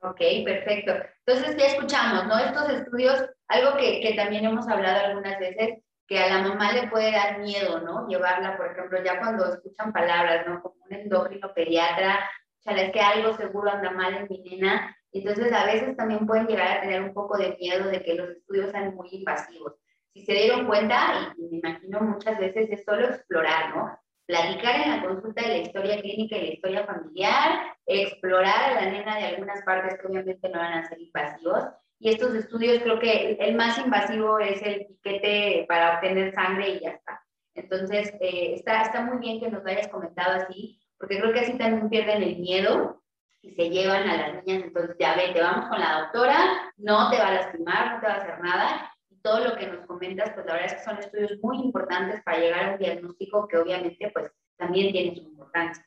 Ok, 0.00 0.20
perfecto. 0.44 0.92
Entonces 1.24 1.56
ya 1.56 1.66
escuchamos, 1.66 2.26
¿no? 2.26 2.36
Estos 2.38 2.68
estudios, 2.70 3.24
algo 3.46 3.76
que, 3.76 4.00
que 4.00 4.14
también 4.14 4.44
hemos 4.44 4.66
hablado 4.66 5.06
algunas 5.06 5.38
veces, 5.38 5.78
que 6.12 6.18
a 6.18 6.28
la 6.28 6.46
mamá 6.46 6.72
le 6.72 6.88
puede 6.88 7.10
dar 7.10 7.38
miedo, 7.38 7.80
¿no? 7.80 8.06
Llevarla, 8.06 8.58
por 8.58 8.66
ejemplo, 8.66 9.02
ya 9.02 9.18
cuando 9.18 9.54
escuchan 9.54 9.94
palabras, 9.94 10.46
¿no? 10.46 10.60
Como 10.60 10.74
un 10.84 10.92
endócrino 10.92 11.54
pediatra, 11.54 12.28
o 12.58 12.62
sea, 12.62 12.76
es 12.76 12.92
que 12.92 13.00
algo 13.00 13.32
seguro 13.32 13.70
anda 13.70 13.90
mal 13.92 14.14
en 14.14 14.26
mi 14.28 14.42
nena. 14.42 14.94
Entonces, 15.10 15.50
a 15.54 15.64
veces 15.64 15.96
también 15.96 16.26
pueden 16.26 16.46
llegar 16.46 16.76
a 16.76 16.80
tener 16.82 17.00
un 17.00 17.14
poco 17.14 17.38
de 17.38 17.56
miedo 17.58 17.88
de 17.88 18.02
que 18.02 18.14
los 18.14 18.28
estudios 18.28 18.70
sean 18.70 18.94
muy 18.94 19.08
invasivos. 19.10 19.72
Si 20.12 20.26
se 20.26 20.34
dieron 20.34 20.66
cuenta, 20.66 21.34
y, 21.38 21.48
me 21.48 21.56
imagino 21.56 22.00
muchas 22.00 22.38
veces, 22.38 22.68
es 22.70 22.84
solo 22.84 23.06
explorar, 23.06 23.74
¿no? 23.74 23.98
Platicar 24.26 24.82
en 24.82 24.90
la 24.90 25.02
consulta 25.02 25.40
de 25.40 25.48
la 25.48 25.58
historia 25.58 25.98
clínica 25.98 26.36
y 26.36 26.46
la 26.46 26.52
historia 26.52 26.84
familiar, 26.84 27.74
explorar 27.86 28.70
a 28.70 28.74
la 28.82 28.90
nena 28.90 29.16
de 29.16 29.24
algunas 29.24 29.62
partes 29.62 29.98
que 29.98 30.06
obviamente 30.08 30.46
no 30.50 30.58
van 30.58 30.74
a 30.74 30.84
ser 30.84 31.00
invasivos. 31.00 31.64
Y 32.02 32.10
estos 32.10 32.34
estudios, 32.34 32.82
creo 32.82 32.98
que 32.98 33.36
el 33.38 33.54
más 33.54 33.78
invasivo 33.78 34.40
es 34.40 34.60
el 34.62 34.86
piquete 34.86 35.66
para 35.68 35.94
obtener 35.94 36.34
sangre 36.34 36.70
y 36.70 36.80
ya 36.80 36.90
está. 36.90 37.24
Entonces, 37.54 38.12
eh, 38.20 38.54
está, 38.54 38.82
está 38.82 39.02
muy 39.02 39.18
bien 39.18 39.38
que 39.38 39.48
nos 39.48 39.62
lo 39.62 39.70
hayas 39.70 39.86
comentado 39.86 40.42
así, 40.42 40.82
porque 40.98 41.20
creo 41.20 41.32
que 41.32 41.38
así 41.38 41.56
también 41.56 41.88
pierden 41.88 42.24
el 42.24 42.40
miedo 42.40 43.04
y 43.40 43.54
se 43.54 43.70
llevan 43.70 44.08
a 44.08 44.16
las 44.16 44.44
niñas, 44.44 44.64
entonces 44.64 44.96
ya 44.98 45.14
te 45.14 45.40
vamos 45.40 45.68
con 45.68 45.78
la 45.78 46.00
doctora, 46.00 46.72
no 46.76 47.08
te 47.08 47.18
va 47.18 47.28
a 47.28 47.34
lastimar, 47.34 47.94
no 47.94 48.00
te 48.00 48.06
va 48.08 48.14
a 48.14 48.16
hacer 48.16 48.40
nada, 48.40 48.92
y 49.08 49.20
todo 49.20 49.38
lo 49.38 49.56
que 49.56 49.68
nos 49.68 49.86
comentas, 49.86 50.32
pues 50.34 50.44
la 50.44 50.54
verdad 50.54 50.72
es 50.72 50.74
que 50.74 50.84
son 50.84 50.98
estudios 50.98 51.38
muy 51.40 51.58
importantes 51.58 52.20
para 52.24 52.38
llegar 52.38 52.64
a 52.64 52.72
un 52.72 52.78
diagnóstico 52.78 53.46
que 53.46 53.58
obviamente 53.58 54.10
pues 54.12 54.28
también 54.56 54.90
tiene 54.90 55.14
su 55.14 55.22
importancia. 55.22 55.86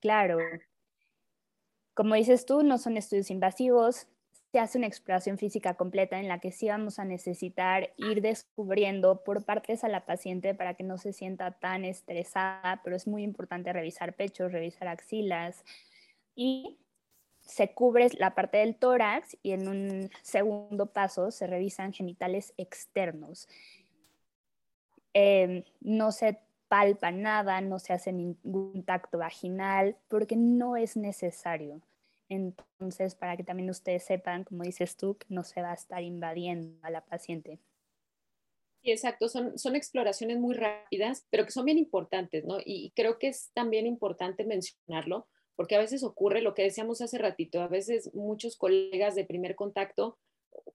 Claro. 0.00 0.38
Como 1.94 2.14
dices 2.14 2.46
tú, 2.46 2.62
no 2.62 2.78
son 2.78 2.96
estudios 2.96 3.28
invasivos, 3.28 4.06
se 4.52 4.60
hace 4.60 4.76
una 4.76 4.86
exploración 4.86 5.38
física 5.38 5.74
completa 5.74 6.20
en 6.20 6.28
la 6.28 6.38
que 6.38 6.52
sí 6.52 6.68
vamos 6.68 6.98
a 6.98 7.06
necesitar 7.06 7.94
ir 7.96 8.20
descubriendo 8.20 9.24
por 9.24 9.44
partes 9.44 9.82
a 9.82 9.88
la 9.88 10.04
paciente 10.04 10.54
para 10.54 10.74
que 10.74 10.84
no 10.84 10.98
se 10.98 11.14
sienta 11.14 11.52
tan 11.52 11.86
estresada, 11.86 12.82
pero 12.84 12.94
es 12.94 13.06
muy 13.06 13.22
importante 13.22 13.72
revisar 13.72 14.14
pechos, 14.14 14.52
revisar 14.52 14.88
axilas 14.88 15.64
y 16.34 16.76
se 17.40 17.72
cubre 17.72 18.08
la 18.18 18.34
parte 18.34 18.58
del 18.58 18.76
tórax 18.76 19.38
y 19.42 19.52
en 19.52 19.68
un 19.68 20.10
segundo 20.20 20.84
paso 20.92 21.30
se 21.30 21.46
revisan 21.46 21.94
genitales 21.94 22.52
externos. 22.58 23.48
Em, 25.14 25.64
no 25.80 26.12
se 26.12 26.38
palpa 26.68 27.10
nada, 27.10 27.62
no 27.62 27.78
se 27.78 27.94
hace 27.94 28.12
ningún 28.12 28.84
tacto 28.84 29.16
vaginal 29.16 29.96
porque 30.08 30.36
no 30.36 30.76
es 30.76 30.94
necesario. 30.98 31.80
Entonces, 32.32 33.14
para 33.14 33.36
que 33.36 33.44
también 33.44 33.68
ustedes 33.68 34.04
sepan, 34.04 34.44
como 34.44 34.62
dices 34.62 34.96
tú, 34.96 35.18
no 35.28 35.44
se 35.44 35.60
va 35.60 35.72
a 35.72 35.74
estar 35.74 36.02
invadiendo 36.02 36.78
a 36.80 36.88
la 36.88 37.04
paciente. 37.04 37.58
Sí, 38.82 38.90
exacto, 38.90 39.28
son, 39.28 39.58
son 39.58 39.76
exploraciones 39.76 40.38
muy 40.38 40.54
rápidas, 40.54 41.26
pero 41.28 41.44
que 41.44 41.50
son 41.50 41.66
bien 41.66 41.76
importantes, 41.76 42.46
¿no? 42.46 42.56
Y, 42.64 42.90
creo 42.96 43.18
que 43.18 43.28
es 43.28 43.50
también 43.52 43.86
importante 43.86 44.44
mencionarlo, 44.44 45.28
porque 45.56 45.76
a 45.76 45.78
veces 45.78 46.02
ocurre 46.04 46.40
lo 46.40 46.54
que 46.54 46.62
decíamos 46.62 47.02
hace 47.02 47.18
ratito, 47.18 47.60
a 47.60 47.68
veces 47.68 48.14
muchos 48.14 48.56
colegas 48.56 49.14
de 49.14 49.26
primer 49.26 49.54
contacto, 49.54 50.16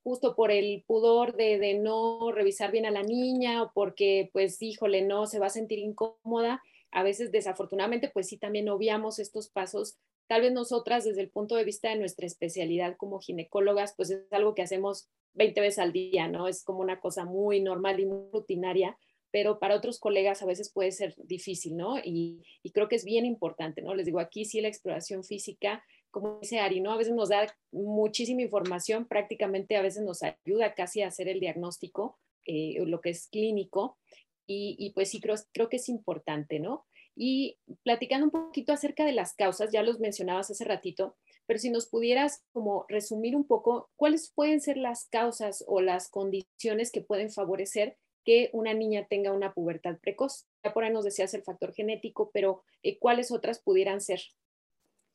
justo 0.04 0.36
por 0.36 0.52
el 0.52 0.84
pudor 0.86 1.36
de, 1.36 1.58
de 1.58 1.74
no 1.74 2.32
revisar 2.32 2.72
bien 2.72 2.86
a 2.86 2.92
la 2.92 3.02
niña 3.02 3.64
o 3.64 3.72
porque, 3.74 4.30
pues, 4.32 4.62
híjole, 4.62 5.02
no, 5.02 5.26
se 5.26 5.40
va 5.40 5.48
a 5.48 5.50
sentir 5.50 5.80
incómoda, 5.80 6.62
a 6.92 7.02
veces 7.02 7.32
desafortunadamente, 7.32 8.10
pues 8.10 8.28
sí, 8.28 8.38
también 8.38 8.70
obviamos 8.70 9.18
estos 9.18 9.50
pasos 9.50 9.98
Tal 10.28 10.42
vez 10.42 10.52
nosotras 10.52 11.06
desde 11.06 11.22
el 11.22 11.30
punto 11.30 11.56
de 11.56 11.64
vista 11.64 11.90
de 11.90 11.96
nuestra 11.96 12.26
especialidad 12.26 12.98
como 12.98 13.20
ginecólogas, 13.20 13.94
pues 13.96 14.10
es 14.10 14.32
algo 14.32 14.56
que 14.56 14.62
hacemos 14.62 15.10
20 15.34 15.62
veces 15.62 15.80
al 15.80 15.94
día, 15.94 16.28
¿no? 16.28 16.48
Es 16.48 16.64
como 16.64 16.80
una 16.80 17.00
cosa 17.00 17.24
muy 17.24 17.62
normal 17.62 18.00
y 18.00 18.06
muy 18.06 18.30
rutinaria, 18.32 18.98
pero 19.32 19.60
para 19.60 19.76
otros 19.76 20.00
colegas 20.00 20.42
a 20.42 20.46
veces 20.46 20.72
puede 20.72 20.92
ser 20.92 21.16
difícil, 21.18 21.78
¿no? 21.78 21.98
Y, 22.04 22.44
creo 22.74 22.90
que 22.90 22.96
es 22.96 23.06
bien 23.06 23.26
importante, 23.26 23.82
¿no? 23.82 23.96
Les 23.96 24.06
digo, 24.06 24.20
aquí 24.20 24.46
sí 24.46 24.62
la 24.62 24.68
exploración 24.68 25.24
física, 25.24 25.84
como 26.12 26.40
dice 26.40 26.60
Ari, 26.60 26.82
¿no? 26.82 26.92
A 26.92 26.98
veces 26.98 27.14
nos 27.14 27.30
da 27.30 27.48
muchísima 27.72 28.42
información, 28.42 29.08
prácticamente 29.08 29.78
a 29.78 29.82
veces 29.82 30.04
nos 30.04 30.22
ayuda 30.24 30.74
casi 30.74 31.02
a 31.02 31.08
hacer 31.08 31.28
el 31.30 31.40
diagnóstico, 31.40 32.18
eh, 32.46 32.84
lo 32.86 33.00
que 33.00 33.12
es 33.12 33.28
clínico, 33.30 33.98
y, 34.46 34.76
y 34.80 34.92
pues 34.92 35.10
sí 35.10 35.22
creo, 35.22 35.36
creo 35.54 35.70
que 35.70 35.78
es 35.78 35.90
importante, 35.90 36.60
¿no? 36.60 36.86
Y 37.20 37.58
platicando 37.84 38.26
un 38.26 38.32
poquito 38.32 38.72
acerca 38.72 39.04
de 39.04 39.12
las 39.12 39.34
causas, 39.34 39.72
ya 39.72 39.82
los 39.82 40.00
mencionabas 40.00 40.52
hace 40.52 40.64
ratito, 40.64 41.16
pero 41.48 41.60
si 41.60 41.72
nos 41.72 41.88
pudieras 41.88 42.44
como 42.52 42.86
resumir 42.90 43.36
un 43.36 43.46
poco, 43.46 43.90
¿cuáles 43.96 44.32
pueden 44.36 44.62
ser 44.62 44.78
las 44.78 45.06
causas 45.06 45.64
o 45.68 45.82
las 45.82 46.10
condiciones 46.10 46.92
que 46.92 47.02
pueden 47.02 47.32
favorecer 47.32 47.98
que 48.24 48.50
una 48.54 48.74
niña 48.74 49.08
tenga 49.10 49.32
una 49.32 49.54
pubertad 49.54 49.98
precoz? 50.00 50.46
Ya 50.64 50.74
por 50.74 50.84
ahí 50.84 50.92
nos 50.92 51.06
decías 51.06 51.34
el 51.34 51.44
factor 51.44 51.74
genético, 51.74 52.30
pero 52.32 52.64
eh, 52.84 53.00
¿cuáles 53.00 53.32
otras 53.32 53.60
pudieran 53.60 54.00
ser? 54.02 54.22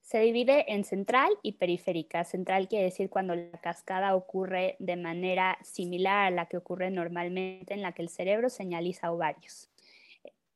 Se 0.00 0.18
divide 0.18 0.64
en 0.72 0.84
central 0.84 1.30
y 1.42 1.52
periférica. 1.52 2.24
Central 2.24 2.66
quiere 2.66 2.86
decir 2.86 3.08
cuando 3.08 3.36
la 3.36 3.60
cascada 3.60 4.16
ocurre 4.16 4.74
de 4.80 4.96
manera 4.96 5.58
similar 5.62 6.26
a 6.26 6.30
la 6.30 6.46
que 6.46 6.56
ocurre 6.56 6.90
normalmente 6.90 7.74
en 7.74 7.82
la 7.82 7.92
que 7.92 8.02
el 8.02 8.08
cerebro 8.08 8.50
señaliza 8.50 9.12
ovarios. 9.12 9.71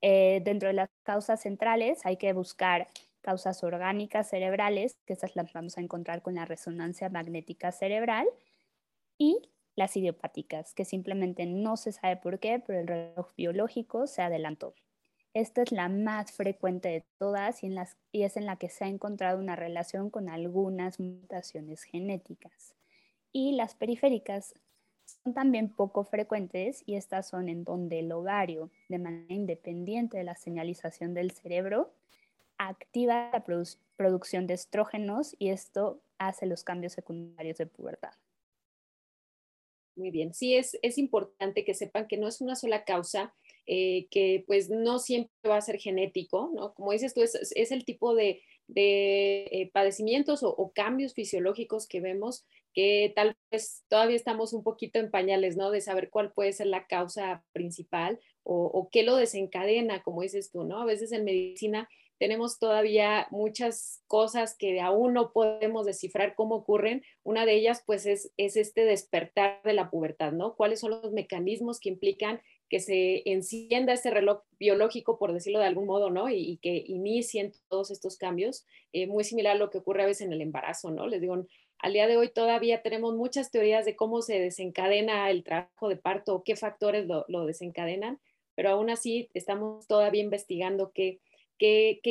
Eh, 0.02 0.40
dentro 0.44 0.68
de 0.68 0.74
las 0.74 0.90
causas 1.02 1.40
centrales 1.40 2.04
hay 2.04 2.16
que 2.16 2.32
buscar 2.32 2.88
causas 3.22 3.64
orgánicas 3.64 4.28
cerebrales, 4.28 4.96
que 5.04 5.14
esas 5.14 5.34
las 5.34 5.52
vamos 5.52 5.78
a 5.78 5.80
encontrar 5.80 6.22
con 6.22 6.36
la 6.36 6.44
resonancia 6.44 7.08
magnética 7.08 7.72
cerebral, 7.72 8.28
y 9.18 9.50
las 9.74 9.96
idiopáticas, 9.96 10.74
que 10.74 10.84
simplemente 10.84 11.44
no 11.46 11.76
se 11.76 11.92
sabe 11.92 12.16
por 12.16 12.38
qué, 12.38 12.62
pero 12.64 12.80
el 12.80 12.86
reloj 12.86 13.34
biológico 13.36 14.06
se 14.06 14.22
adelantó. 14.22 14.74
Esta 15.34 15.62
es 15.62 15.72
la 15.72 15.88
más 15.88 16.32
frecuente 16.32 16.88
de 16.88 17.04
todas 17.18 17.62
y, 17.62 17.74
y 18.10 18.22
es 18.22 18.36
en 18.38 18.46
la 18.46 18.56
que 18.56 18.70
se 18.70 18.84
ha 18.84 18.88
encontrado 18.88 19.38
una 19.38 19.54
relación 19.54 20.08
con 20.08 20.30
algunas 20.30 20.98
mutaciones 20.98 21.82
genéticas. 21.82 22.74
Y 23.32 23.52
las 23.52 23.74
periféricas 23.74 24.54
también 25.34 25.68
poco 25.68 26.04
frecuentes 26.04 26.82
y 26.86 26.94
estas 26.94 27.28
son 27.28 27.48
en 27.48 27.64
donde 27.64 28.00
el 28.00 28.12
ovario, 28.12 28.70
de 28.88 28.98
manera 28.98 29.34
independiente 29.34 30.18
de 30.18 30.24
la 30.24 30.36
señalización 30.36 31.14
del 31.14 31.30
cerebro, 31.30 31.92
activa 32.58 33.30
la 33.32 33.44
producción 33.96 34.46
de 34.46 34.54
estrógenos 34.54 35.34
y 35.38 35.50
esto 35.50 36.00
hace 36.18 36.46
los 36.46 36.64
cambios 36.64 36.92
secundarios 36.92 37.58
de 37.58 37.66
pubertad. 37.66 38.12
Muy 39.96 40.10
bien, 40.10 40.34
sí 40.34 40.54
es, 40.54 40.78
es 40.82 40.98
importante 40.98 41.64
que 41.64 41.72
sepan 41.72 42.06
que 42.06 42.18
no 42.18 42.28
es 42.28 42.42
una 42.42 42.54
sola 42.54 42.84
causa, 42.84 43.34
eh, 43.66 44.06
que 44.10 44.44
pues 44.46 44.68
no 44.68 44.98
siempre 44.98 45.32
va 45.48 45.56
a 45.56 45.62
ser 45.62 45.78
genético, 45.78 46.52
¿no? 46.54 46.74
Como 46.74 46.92
dices 46.92 47.14
tú, 47.14 47.22
es, 47.22 47.72
el 47.72 47.84
tipo 47.86 48.14
de, 48.14 48.42
de 48.68 49.44
eh, 49.50 49.70
padecimientos 49.72 50.42
o, 50.42 50.70
cambios 50.74 51.14
fisiológicos 51.14 51.88
que 51.88 52.00
vemos 52.00 52.44
que 52.76 53.10
tal 53.16 53.34
vez 53.50 53.84
todavía 53.88 54.16
estamos 54.16 54.52
un 54.52 54.62
poquito 54.62 54.98
en 54.98 55.10
pañales, 55.10 55.56
¿no? 55.56 55.70
De 55.70 55.80
saber 55.80 56.10
cuál 56.10 56.32
puede 56.34 56.52
ser 56.52 56.66
la 56.66 56.86
causa 56.86 57.42
principal 57.54 58.20
o, 58.42 58.90
qué 58.92 59.02
lo 59.02 59.16
desencadena, 59.16 60.02
como 60.02 60.20
dices 60.20 60.52
tú, 60.52 60.62
¿no? 60.62 60.82
A 60.82 60.84
veces 60.84 61.10
en 61.10 61.24
medicina 61.24 61.88
tenemos 62.18 62.58
todavía 62.58 63.28
muchas 63.30 64.04
cosas 64.06 64.54
que 64.56 64.80
aún 64.80 65.14
no 65.14 65.32
podemos 65.32 65.86
descifrar 65.86 66.34
cómo 66.34 66.54
ocurren. 66.56 67.02
Una 67.24 67.46
de 67.46 67.54
ellas, 67.54 67.82
pues, 67.86 68.04
es, 68.04 68.32
es 68.36 68.56
este 68.56 68.84
despertar 68.84 69.62
de 69.64 69.72
la 69.72 69.90
pubertad, 69.90 70.32
¿no? 70.32 70.54
¿Cuáles 70.54 70.80
son 70.80 70.90
los 70.90 71.12
mecanismos 71.12 71.80
que 71.80 71.88
implican 71.88 72.40
que 72.68 72.80
se 72.80 73.22
encienda 73.30 73.92
ese 73.92 74.10
reloj 74.10 74.42
biológico, 74.58 75.18
por 75.18 75.32
decirlo 75.32 75.60
de 75.60 75.66
algún 75.66 75.86
modo, 75.86 76.10
¿no? 76.10 76.28
Y, 76.28 76.58
que 76.62 76.82
inicien 76.86 77.52
todos 77.68 77.90
estos 77.90 78.16
cambios, 78.16 78.66
eh, 78.92 79.06
muy 79.06 79.24
similar 79.24 79.56
a 79.56 79.58
lo 79.58 79.70
que 79.70 79.78
ocurre 79.78 80.02
a 80.02 80.06
veces 80.06 80.26
en 80.26 80.32
el 80.32 80.40
embarazo, 80.40 80.90
¿no? 80.90 81.06
Les 81.06 81.20
digo, 81.20 81.46
al 81.78 81.92
día 81.92 82.06
de 82.06 82.16
hoy 82.16 82.28
todavía 82.28 82.82
tenemos 82.82 83.14
muchas 83.14 83.50
teorías 83.50 83.84
de 83.84 83.96
cómo 83.96 84.22
se 84.22 84.40
desencadena 84.40 85.30
el 85.30 85.44
trabajo 85.44 85.88
de 85.88 85.96
parto 85.96 86.42
qué 86.44 86.56
factores 86.56 87.06
lo, 87.06 87.46
desencadenan, 87.46 88.18
pero 88.54 88.70
aún 88.70 88.90
así 88.90 89.28
estamos 89.34 89.86
todavía 89.86 90.22
investigando 90.22 90.92
qué, 90.92 91.20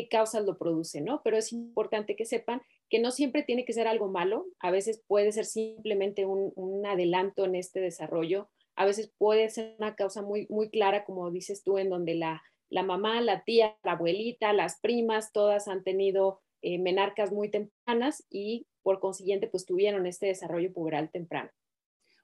causas 0.09 0.45
lo 0.45 0.57
producen, 0.57 1.05
¿no? 1.05 1.21
Pero 1.23 1.37
es 1.37 1.51
importante 1.51 2.15
que 2.15 2.25
sepan 2.25 2.61
que 2.89 2.99
no 2.99 3.11
siempre 3.11 3.43
tiene 3.43 3.65
que 3.65 3.73
ser 3.73 3.87
algo 3.87 4.07
malo, 4.07 4.45
a 4.59 4.69
veces 4.69 5.03
puede 5.07 5.31
ser 5.31 5.45
simplemente 5.45 6.25
un, 6.25 6.85
adelanto 6.85 7.45
en 7.45 7.55
este 7.55 7.79
desarrollo, 7.79 8.49
a 8.75 8.85
veces 8.85 9.11
puede 9.17 9.49
ser 9.49 9.75
una 9.79 9.95
causa 9.95 10.21
muy, 10.21 10.47
clara, 10.71 11.05
como 11.05 11.31
dices 11.31 11.63
tú, 11.63 11.79
en 11.79 11.89
donde 11.89 12.13
la, 12.13 12.43
la 12.69 12.83
mamá, 12.83 13.21
la 13.21 13.43
tía, 13.43 13.75
la 13.83 13.93
abuelita, 13.93 14.53
las 14.53 14.79
primas, 14.79 15.31
todas 15.31 15.67
han 15.67 15.83
tenido 15.83 16.41
eh, 16.61 16.77
menarcas 16.77 17.31
muy 17.31 17.49
tempranas 17.49 18.23
y 18.29 18.67
por 18.85 18.99
consiguiente 18.99 19.47
pues 19.47 19.65
tuvieron 19.65 20.05
este 20.05 20.27
desarrollo 20.27 20.71
puberal 20.71 21.09
temprano. 21.09 21.49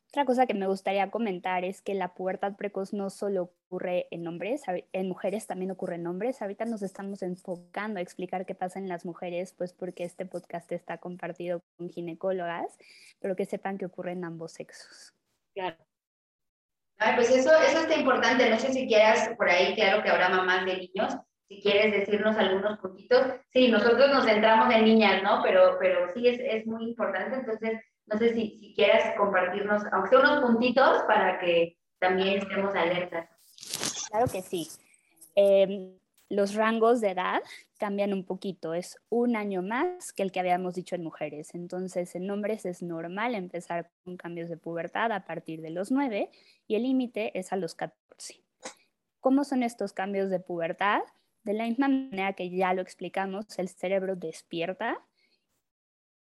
Otra 0.09 0.25
cosa 0.25 0.45
que 0.45 0.53
me 0.53 0.67
gustaría 0.67 1.09
comentar 1.09 1.63
es 1.63 1.81
que 1.81 1.95
la 1.95 2.13
pubertad 2.13 2.55
precoz 2.55 2.93
no 2.93 3.09
solo 3.09 3.53
ocurre 3.65 4.07
en 4.11 4.27
hombres, 4.27 4.61
en 4.67 5.07
mujeres 5.07 5.47
también 5.47 5.71
ocurre 5.71 5.95
en 5.95 6.05
hombres. 6.05 6.41
Ahorita 6.41 6.65
nos 6.65 6.83
estamos 6.83 7.23
enfocando 7.23 7.97
a 7.97 8.03
explicar 8.03 8.45
qué 8.45 8.53
pasa 8.53 8.77
en 8.77 8.89
las 8.89 9.05
mujeres, 9.05 9.53
pues 9.57 9.73
porque 9.73 10.03
este 10.03 10.25
podcast 10.25 10.71
está 10.71 10.99
compartido 10.99 11.63
con 11.77 11.89
ginecólogas, 11.89 12.77
pero 13.19 13.35
que 13.35 13.45
sepan 13.45 13.77
que 13.77 13.85
ocurre 13.85 14.11
en 14.11 14.23
ambos 14.23 14.51
sexos. 14.51 15.15
Claro. 15.55 15.77
Ay, 16.97 17.15
pues 17.15 17.31
eso, 17.31 17.49
eso 17.59 17.79
está 17.79 17.95
importante. 17.95 18.49
No 18.49 18.59
sé 18.59 18.71
si 18.71 18.85
quieras 18.85 19.29
por 19.35 19.49
ahí, 19.49 19.73
claro 19.73 20.03
que 20.03 20.09
habrá 20.09 20.29
mamás 20.29 20.65
de 20.65 20.77
niños, 20.77 21.15
si 21.51 21.61
quieres 21.61 21.91
decirnos 21.91 22.37
algunos 22.37 22.79
puntitos. 22.79 23.25
Sí, 23.51 23.69
nosotros 23.69 24.09
nos 24.09 24.25
centramos 24.25 24.73
en 24.73 24.85
niñas, 24.85 25.21
¿no? 25.21 25.41
Pero, 25.43 25.75
pero 25.79 26.07
sí 26.13 26.25
es, 26.25 26.39
es 26.39 26.65
muy 26.65 26.85
importante. 26.85 27.35
Entonces, 27.35 27.81
no 28.05 28.17
sé 28.17 28.33
si, 28.33 28.57
si 28.57 28.73
quieras 28.73 29.13
compartirnos, 29.17 29.83
aunque 29.91 30.09
sea 30.11 30.19
unos 30.19 30.45
puntitos, 30.45 31.03
para 31.07 31.39
que 31.39 31.77
también 31.99 32.37
estemos 32.37 32.73
alertas. 32.73 33.29
Claro 34.09 34.27
que 34.31 34.41
sí. 34.41 34.69
Em, 35.35 35.91
los 36.29 36.55
rangos 36.55 37.01
de 37.01 37.11
edad 37.11 37.41
cambian 37.77 38.13
un 38.13 38.23
poquito. 38.23 38.73
Es 38.73 38.97
un 39.09 39.35
año 39.35 39.61
más 39.61 40.13
que 40.13 40.23
el 40.23 40.31
que 40.31 40.39
habíamos 40.39 40.75
dicho 40.75 40.95
en 40.95 41.03
mujeres. 41.03 41.53
Entonces, 41.53 42.15
en 42.15 42.31
hombres 42.31 42.65
es 42.65 42.81
normal 42.81 43.35
empezar 43.35 43.91
con 44.05 44.15
cambios 44.15 44.47
de 44.47 44.55
pubertad 44.55 45.11
a 45.11 45.25
partir 45.25 45.61
de 45.61 45.71
los 45.71 45.91
9 45.91 46.29
y 46.65 46.75
el 46.75 46.83
límite 46.83 47.37
es 47.37 47.51
a 47.51 47.57
los 47.57 47.75
14. 47.75 48.41
¿Cómo 49.19 49.43
son 49.43 49.63
estos 49.63 49.91
cambios 49.91 50.29
de 50.29 50.39
pubertad? 50.39 51.01
De 51.43 51.53
la 51.53 51.65
misma 51.65 51.87
manera 51.87 52.33
que 52.33 52.49
ya 52.49 52.73
lo 52.73 52.81
explicamos, 52.81 53.57
el 53.57 53.69
cerebro 53.69 54.15
despierta 54.15 54.99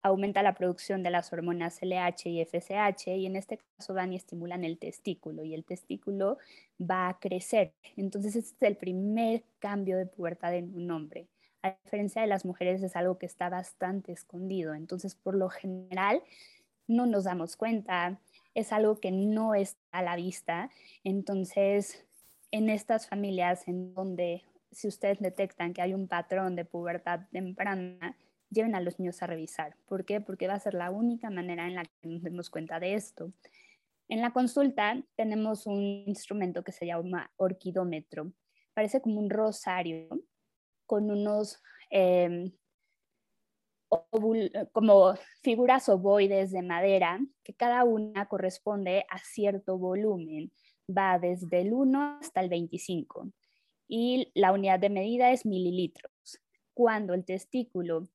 aumenta 0.01 0.41
la 0.41 0.55
producción 0.55 1.03
de 1.03 1.11
las 1.11 1.31
hormonas 1.31 1.79
LH 1.81 2.29
y 2.29 2.41
FSH 2.41 3.15
y 3.17 3.25
en 3.25 3.35
este 3.35 3.59
caso 3.77 3.93
van 3.93 4.13
y 4.13 4.15
estimulan 4.15 4.63
el 4.63 4.77
testículo 4.77 5.43
y 5.43 5.53
el 5.53 5.63
testículo 5.63 6.37
va 6.79 7.09
a 7.09 7.19
crecer. 7.19 7.73
Entonces 7.95 8.35
este 8.35 8.65
es 8.65 8.71
el 8.71 8.77
primer 8.77 9.43
cambio 9.59 9.97
de 9.97 10.07
pubertad 10.07 10.55
en 10.55 10.73
un 10.75 10.89
hombre. 10.91 11.27
A 11.61 11.77
diferencia 11.83 12.21
de 12.21 12.27
las 12.27 12.45
mujeres 12.45 12.81
es 12.81 12.95
algo 12.95 13.19
que 13.19 13.27
está 13.27 13.49
bastante 13.49 14.11
escondido. 14.11 14.73
Entonces 14.73 15.15
por 15.15 15.35
lo 15.35 15.49
general 15.49 16.23
no 16.87 17.05
nos 17.05 17.25
damos 17.25 17.55
cuenta, 17.55 18.19
es 18.55 18.73
algo 18.73 18.99
que 18.99 19.11
no 19.11 19.53
está 19.53 19.79
a 19.91 20.01
la 20.01 20.15
vista. 20.15 20.71
Entonces 21.03 22.03
en 22.49 22.69
estas 22.69 23.07
familias 23.07 23.67
en 23.67 23.93
donde 23.93 24.43
si 24.71 24.87
ustedes 24.87 25.19
detectan 25.19 25.73
que 25.73 25.81
hay 25.81 25.93
un 25.93 26.07
patrón 26.07 26.55
de 26.55 26.65
pubertad 26.65 27.21
temprana, 27.31 28.17
lleven 28.49 28.75
a 28.75 28.81
los 28.81 28.99
niños 28.99 29.21
a 29.21 29.27
revisar. 29.27 29.75
¿Por 29.85 30.05
qué? 30.05 30.21
Porque 30.21 30.47
va 30.47 30.55
a 30.55 30.59
ser 30.59 30.73
la 30.73 30.91
única 30.91 31.29
manera 31.29 31.67
en 31.67 31.75
la 31.75 31.83
que 31.83 32.07
nos 32.07 32.23
demos 32.23 32.49
cuenta 32.49 32.79
de 32.79 32.93
esto. 32.95 33.31
En 34.07 34.21
la 34.21 34.31
consulta 34.31 35.01
tenemos 35.15 35.67
un 35.67 36.03
instrumento 36.05 36.63
que 36.63 36.71
se 36.71 36.85
llama 36.85 37.31
orquidómetro. 37.37 38.33
Parece 38.73 39.01
como 39.01 39.19
un 39.19 39.29
rosario 39.29 40.09
con 40.85 41.09
unos 41.09 41.61
em, 41.89 42.51
como 44.71 45.15
figuras 45.41 45.89
ovoides 45.89 46.51
de 46.51 46.61
madera 46.61 47.19
que 47.43 47.53
cada 47.53 47.83
una 47.83 48.27
corresponde 48.27 49.05
a 49.09 49.19
cierto 49.19 49.77
volumen. 49.77 50.51
Va 50.89 51.19
desde 51.19 51.61
el 51.61 51.73
1 51.73 52.19
hasta 52.21 52.41
el 52.41 52.49
25 52.49 53.31
y 53.91 54.31
la 54.35 54.53
unidad 54.53 54.79
de 54.79 54.89
medida 54.89 55.31
es 55.31 55.45
mililitros. 55.45 56.39
Cuando 56.73 57.13
el 57.13 57.25
testículo 57.25 58.07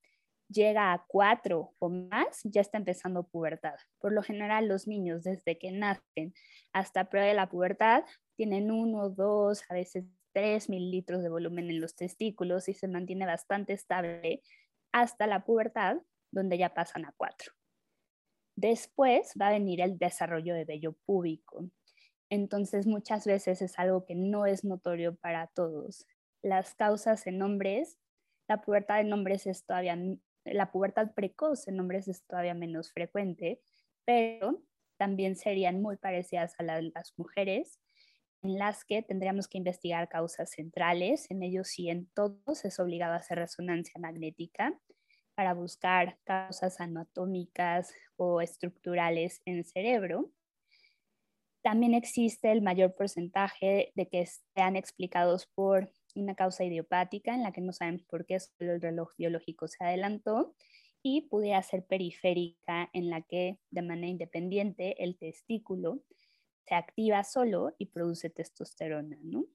llega 0.49 0.95
a 0.95 1.05
cuatro 1.07 1.75
o 1.79 1.91
más, 1.91 2.41
ya 2.45 2.63
está 2.63 2.79
empezando 2.79 3.29
pubertad. 3.29 3.75
Por 3.99 4.15
lo 4.15 4.23
general, 4.23 4.69
los 4.69 4.89
niños 4.89 5.23
desde 5.23 5.59
que 5.59 5.73
nacen 5.73 6.33
hasta 6.73 7.11
prueba 7.11 7.29
de 7.29 7.35
la 7.35 7.51
pubertad 7.51 8.05
tienen 8.37 8.71
uno, 8.71 9.11
dos, 9.11 9.65
a 9.69 9.75
veces 9.75 10.07
tres 10.33 10.71
mililitros 10.71 11.23
de 11.23 11.29
volumen 11.29 11.69
en 11.69 11.83
los 11.83 11.95
testículos 11.95 12.71
y 12.71 12.73
se 12.73 12.89
mantiene 12.89 13.27
bastante 13.27 13.75
estable 13.75 14.43
hasta 14.93 15.27
la 15.27 15.45
pubertad, 15.45 15.99
donde 16.31 16.57
ya 16.57 16.73
pasan 16.73 17.05
a 17.05 17.13
cuatro. 17.19 17.53
Después 18.57 19.35
va 19.39 19.49
a 19.49 19.53
venir 19.53 19.83
el 19.83 19.99
desarrollo 19.99 20.55
de 20.55 20.65
vello 20.65 20.95
púbico. 21.05 21.69
Entonces, 22.31 22.87
muchas 22.87 23.27
veces 23.27 23.63
es 23.63 23.79
algo 23.79 24.05
que 24.05 24.15
no 24.15 24.47
es 24.47 24.65
notorio 24.65 25.17
para 25.17 25.47
todos. 25.49 26.07
Las 26.43 26.75
causas 26.75 27.27
en 27.27 27.43
hombres, 27.43 27.99
la 28.49 28.63
pubertad 28.63 29.01
en 29.01 29.13
hombres 29.13 29.47
es 29.47 29.65
todavía 29.65 29.97
la 30.47 30.71
pubertad 30.71 31.13
precoz 31.15 31.67
en 31.69 31.81
hombres 31.81 32.09
es 32.09 32.25
todavía 32.25 32.55
menos 32.55 32.93
frecuente, 32.93 33.61
pero 34.05 34.63
también 34.97 35.37
serían 35.37 35.83
muy 35.83 35.97
parecidas 35.97 36.55
a 36.59 36.63
las 36.63 37.15
mujeres, 37.17 37.81
en 38.43 38.59
las 38.59 38.85
que 38.85 39.03
tendríamos 39.03 39.49
que 39.49 39.59
investigar 39.59 40.09
causas 40.09 40.51
centrales. 40.51 41.31
En 41.31 41.43
ellos 41.43 41.69
sí, 41.69 41.89
en 41.91 42.09
todos 42.15 42.65
es 42.65 42.79
obligado 42.79 43.15
hacer 43.15 43.39
resonancia 43.39 44.01
magnética 44.01 44.79
para 45.35 45.53
buscar 45.55 46.19
causas 46.25 46.81
anatómicas 46.81 47.93
o 48.17 48.41
estructurales 48.41 49.43
en 49.45 49.59
el 49.59 49.65
cerebro. 49.65 50.31
También 51.67 51.95
existe 51.95 52.53
el 52.53 52.63
mayor 52.63 52.95
porcentaje 52.95 53.91
de 53.97 54.09
que 54.09 54.25
sean 54.55 54.77
explicados 54.77 55.49
por 55.53 55.91
una 56.15 56.37
causa 56.37 56.63
idiopática 56.63 57.35
en 57.35 57.43
la 57.43 57.51
que 57.51 57.61
no 57.61 57.73
sabemos 57.73 58.05
por 58.05 58.25
qué 58.25 58.39
solo 58.39 58.75
el 58.75 58.81
reloj 58.81 59.11
biológico 59.19 59.67
se 59.67 59.83
adelantó 59.83 60.55
y 61.03 61.23
pudiera 61.23 61.61
ser 61.65 61.85
periférica 61.85 62.89
en 62.93 63.11
la 63.11 63.21
que 63.23 63.59
de 63.73 63.83
manera 63.83 64.07
independiente 64.07 65.03
el 65.03 65.19
testículo 65.19 66.05
se 66.69 66.77
activa 66.77 67.25
solo 67.25 67.75
y 67.79 67.87
produce 67.87 68.31
testosterona, 68.31 69.19
¿no? 69.25 69.47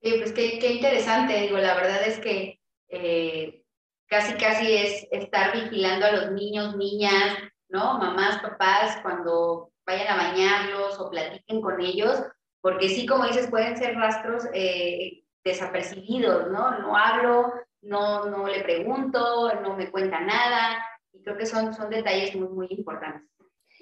Sí, 0.00 0.12
pues 0.16 0.32
qué, 0.32 0.60
qué 0.60 0.74
interesante, 0.74 1.40
digo, 1.40 1.58
la 1.58 1.74
verdad 1.74 2.06
es 2.06 2.20
que 2.20 2.60
eh, 2.88 3.64
casi 4.06 4.34
casi 4.34 4.76
es 4.76 5.08
estar 5.10 5.52
vigilando 5.60 6.06
a 6.06 6.12
los 6.12 6.30
niños, 6.30 6.76
niñas, 6.76 7.36
¿no? 7.70 7.98
Mamás, 7.98 8.40
papás, 8.40 8.98
cuando 9.02 9.72
vayan 9.86 10.08
a 10.08 10.16
bañarlos 10.16 10.98
o 11.00 11.10
platiquen 11.10 11.60
con 11.60 11.80
ellos, 11.80 12.22
porque 12.60 12.88
sí, 12.88 13.06
como 13.06 13.26
dices, 13.26 13.48
pueden 13.48 13.76
ser 13.76 13.96
rastros 13.96 14.44
eh, 14.52 15.24
desapercibidos, 15.44 16.50
¿no? 16.50 16.78
No 16.80 16.96
hablo, 16.96 17.52
no, 17.82 18.26
no 18.26 18.46
le 18.46 18.62
pregunto, 18.62 19.54
no 19.62 19.76
me 19.76 19.90
cuenta 19.90 20.20
nada, 20.20 20.84
y 21.12 21.22
creo 21.22 21.36
que 21.36 21.46
son, 21.46 21.72
son 21.74 21.90
detalles 21.90 22.34
muy, 22.36 22.48
muy 22.48 22.66
importantes. 22.70 23.30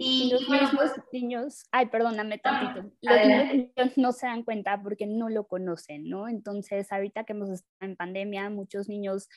Y, 0.00 0.30
los 0.30 0.48
mismos 0.48 0.70
pues 0.74 0.92
niños, 1.12 1.66
ay, 1.72 1.86
perdóname 1.86 2.38
tantito, 2.38 2.88
los 3.02 3.26
niños 3.26 3.96
no 3.96 4.12
se 4.12 4.26
dan 4.26 4.44
cuenta 4.44 4.80
porque 4.80 5.06
no 5.08 5.28
lo 5.28 5.48
conocen, 5.48 6.08
¿no? 6.08 6.28
Entonces, 6.28 6.92
ahorita 6.92 7.24
que 7.24 7.32
hemos 7.32 7.50
estado 7.50 7.90
en 7.90 7.96
pandemia, 7.96 8.48
muchos 8.48 8.88
niños 8.88 9.28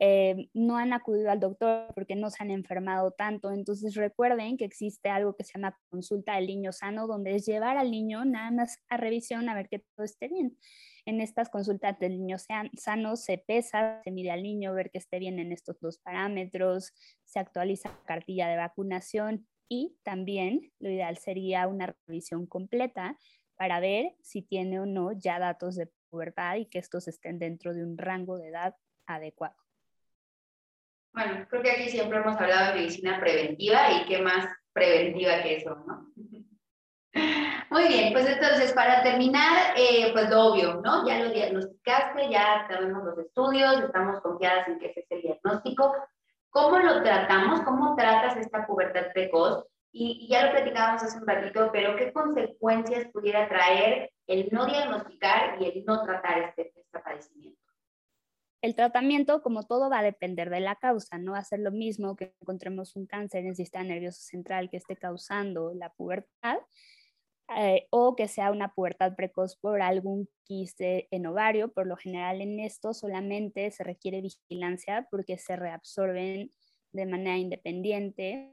eh, 0.00 0.48
no 0.54 0.76
han 0.76 0.92
acudido 0.92 1.30
al 1.30 1.40
doctor 1.40 1.92
porque 1.94 2.16
no 2.16 2.30
se 2.30 2.42
han 2.42 2.50
enfermado 2.50 3.12
tanto. 3.12 3.52
Entonces 3.52 3.94
recuerden 3.94 4.56
que 4.56 4.64
existe 4.64 5.08
algo 5.08 5.36
que 5.36 5.44
se 5.44 5.52
llama 5.54 5.78
consulta 5.90 6.36
del 6.36 6.46
niño 6.46 6.72
sano, 6.72 7.06
donde 7.06 7.34
es 7.36 7.46
llevar 7.46 7.76
al 7.76 7.90
niño 7.90 8.24
nada 8.24 8.50
más 8.50 8.78
a 8.88 8.96
revisión 8.96 9.48
a 9.48 9.54
ver 9.54 9.68
que 9.68 9.80
todo 9.80 10.04
esté 10.04 10.28
bien. 10.28 10.58
En 11.06 11.20
estas 11.20 11.50
consultas 11.50 11.98
del 11.98 12.18
niño 12.18 12.38
sano 12.38 13.16
se 13.16 13.38
pesa, 13.38 14.00
se 14.02 14.10
mide 14.10 14.30
al 14.30 14.42
niño, 14.42 14.72
ver 14.72 14.90
que 14.90 14.98
esté 14.98 15.18
bien 15.18 15.38
en 15.38 15.52
estos 15.52 15.78
dos 15.80 15.98
parámetros, 15.98 16.92
se 17.24 17.38
actualiza 17.38 17.90
la 17.90 18.04
cartilla 18.04 18.48
de 18.48 18.56
vacunación 18.56 19.46
y 19.68 19.96
también 20.02 20.72
lo 20.78 20.90
ideal 20.90 21.18
sería 21.18 21.68
una 21.68 21.94
revisión 22.06 22.46
completa 22.46 23.18
para 23.56 23.80
ver 23.80 24.14
si 24.22 24.42
tiene 24.42 24.80
o 24.80 24.86
no 24.86 25.12
ya 25.12 25.38
datos 25.38 25.76
de 25.76 25.90
pubertad 26.10 26.56
y 26.56 26.66
que 26.66 26.78
estos 26.78 27.06
estén 27.06 27.38
dentro 27.38 27.74
de 27.74 27.84
un 27.84 27.98
rango 27.98 28.38
de 28.38 28.48
edad 28.48 28.74
adecuado. 29.06 29.63
Bueno, 31.14 31.46
creo 31.48 31.62
que 31.62 31.70
aquí 31.70 31.88
siempre 31.90 32.18
hemos 32.18 32.36
hablado 32.36 32.72
de 32.72 32.80
medicina 32.80 33.20
preventiva 33.20 33.92
y 33.92 34.04
qué 34.06 34.20
más 34.20 34.48
preventiva 34.72 35.42
que 35.42 35.58
eso, 35.58 35.76
¿no? 35.86 36.10
Muy 37.70 37.86
bien, 37.86 38.12
pues 38.12 38.26
entonces 38.26 38.72
para 38.72 39.04
terminar, 39.04 39.74
eh, 39.76 40.10
pues 40.12 40.28
lo 40.28 40.46
obvio, 40.46 40.80
¿no? 40.82 41.06
Ya 41.06 41.20
lo 41.20 41.30
diagnosticaste, 41.30 42.28
ya 42.30 42.66
tenemos 42.68 43.04
los 43.04 43.18
estudios, 43.18 43.80
estamos 43.80 44.20
confiadas 44.22 44.66
en 44.66 44.80
que 44.80 44.86
ese 44.86 45.00
es 45.00 45.06
el 45.10 45.22
diagnóstico. 45.22 45.94
¿Cómo 46.50 46.78
lo 46.80 47.00
tratamos? 47.04 47.60
¿Cómo 47.60 47.94
tratas 47.94 48.36
esta 48.36 48.66
pubertad 48.66 49.12
precoz? 49.12 49.64
Y, 49.92 50.26
ya 50.28 50.46
lo 50.46 50.50
platicábamos 50.50 51.04
hace 51.04 51.18
un 51.18 51.28
ratito, 51.28 51.70
pero 51.72 51.94
¿qué 51.94 52.12
consecuencias 52.12 53.06
pudiera 53.12 53.48
traer 53.48 54.10
el 54.26 54.48
no 54.50 54.66
diagnosticar 54.66 55.62
y 55.62 55.66
el 55.66 55.84
no 55.84 56.02
tratar 56.02 56.38
este, 56.38 56.72
este 56.74 56.98
padecimiento? 56.98 57.63
El 58.64 58.74
tratamiento, 58.74 59.42
como 59.42 59.64
todo, 59.64 59.90
va 59.90 59.98
a 59.98 60.02
depender 60.02 60.48
de 60.48 60.60
la 60.60 60.76
causa. 60.76 61.18
No 61.18 61.32
va 61.32 61.38
a 61.40 61.44
ser 61.44 61.60
lo 61.60 61.70
mismo 61.70 62.16
que 62.16 62.32
encontremos 62.40 62.96
un 62.96 63.04
cáncer 63.04 63.42
en 63.42 63.48
el 63.48 63.56
sistema 63.56 63.84
nervioso 63.84 64.22
central 64.22 64.70
que 64.70 64.78
esté 64.78 64.96
causando 64.96 65.74
la 65.74 65.90
pubertad 65.90 66.56
eh, 67.58 67.86
o 67.90 68.16
que 68.16 68.26
sea 68.26 68.50
una 68.50 68.72
pubertad 68.72 69.16
precoz 69.16 69.56
por 69.56 69.82
algún 69.82 70.30
quiste 70.44 71.08
en 71.10 71.26
ovario. 71.26 71.74
Por 71.74 71.86
lo 71.86 71.98
general 71.98 72.40
en 72.40 72.58
esto 72.58 72.94
solamente 72.94 73.70
se 73.70 73.84
requiere 73.84 74.22
vigilancia 74.22 75.08
porque 75.10 75.36
se 75.36 75.56
reabsorben 75.56 76.50
de 76.92 77.04
manera 77.04 77.36
independiente. 77.36 78.50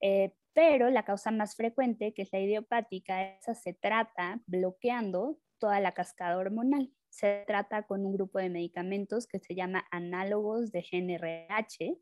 Eh, 0.00 0.32
pero 0.52 0.90
la 0.90 1.04
causa 1.04 1.32
más 1.32 1.56
frecuente, 1.56 2.14
que 2.14 2.22
es 2.22 2.28
la 2.32 2.38
idiopática, 2.38 3.34
esa 3.34 3.56
se 3.56 3.74
trata 3.74 4.40
bloqueando 4.46 5.40
toda 5.58 5.80
la 5.80 5.90
cascada 5.90 6.38
hormonal. 6.38 6.92
Se 7.10 7.44
trata 7.46 7.82
con 7.82 8.06
un 8.06 8.14
grupo 8.14 8.38
de 8.38 8.48
medicamentos 8.48 9.26
que 9.26 9.40
se 9.40 9.54
llama 9.54 9.84
análogos 9.90 10.72
de 10.72 10.82
GNRH. 10.82 11.98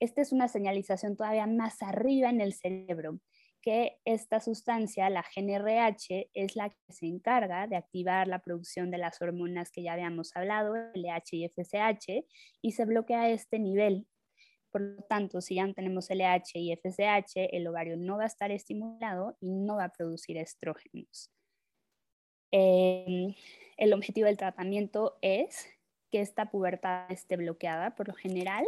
Esta 0.00 0.22
es 0.22 0.32
una 0.32 0.48
señalización 0.48 1.16
todavía 1.16 1.46
más 1.46 1.82
arriba 1.82 2.30
en 2.30 2.40
el 2.40 2.52
cerebro, 2.54 3.18
que 3.60 3.98
esta 4.04 4.40
sustancia, 4.40 5.10
la 5.10 5.24
GNRH, 5.24 6.30
es 6.32 6.54
la 6.54 6.70
que 6.70 6.92
se 6.92 7.06
encarga 7.06 7.66
de 7.66 7.76
activar 7.76 8.28
la 8.28 8.38
producción 8.38 8.90
de 8.92 8.98
las 8.98 9.20
hormonas 9.20 9.72
que 9.72 9.82
ya 9.82 9.94
habíamos 9.94 10.36
hablado, 10.36 10.74
LH 10.94 11.36
y 11.36 11.48
FSH, 11.48 12.24
y 12.62 12.72
se 12.72 12.84
bloquea 12.84 13.30
este 13.30 13.58
nivel. 13.58 14.06
Por 14.70 14.82
lo 14.82 15.02
tanto, 15.04 15.40
si 15.40 15.56
ya 15.56 15.72
tenemos 15.72 16.10
LH 16.10 16.58
y 16.60 16.76
FSH, 16.76 17.48
el 17.56 17.66
ovario 17.66 17.96
no 17.96 18.18
va 18.18 18.24
a 18.24 18.26
estar 18.26 18.52
estimulado 18.52 19.36
y 19.40 19.50
no 19.50 19.76
va 19.76 19.84
a 19.86 19.92
producir 19.92 20.36
estrógenos. 20.36 21.32
Em, 22.58 23.34
el 23.76 23.92
objetivo 23.92 24.28
del 24.28 24.38
tratamiento 24.38 25.18
es 25.20 25.66
que 26.10 26.22
esta 26.22 26.50
pubertad 26.50 27.12
esté 27.12 27.36
bloqueada. 27.36 27.94
Por 27.94 28.08
lo 28.08 28.14
general, 28.14 28.64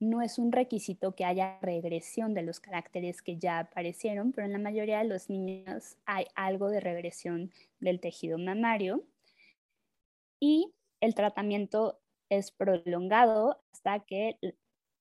no 0.00 0.22
es 0.22 0.40
un 0.40 0.50
requisito 0.50 1.14
que 1.14 1.24
haya 1.24 1.60
regresión 1.62 2.34
de 2.34 2.42
los 2.42 2.58
caracteres 2.58 3.22
que 3.22 3.36
ya 3.38 3.60
aparecieron, 3.60 4.32
pero 4.32 4.48
en 4.48 4.54
la 4.54 4.58
mayoría 4.58 4.98
de 4.98 5.04
los 5.04 5.30
niños 5.30 5.98
hay 6.04 6.24
algo 6.34 6.68
de 6.68 6.80
regresión 6.80 7.52
del 7.78 8.00
tejido 8.00 8.38
mamario. 8.38 9.04
Y 10.40 10.74
el 11.00 11.14
tratamiento 11.14 12.00
es 12.28 12.50
prolongado 12.50 13.62
hasta 13.72 14.00
que 14.00 14.36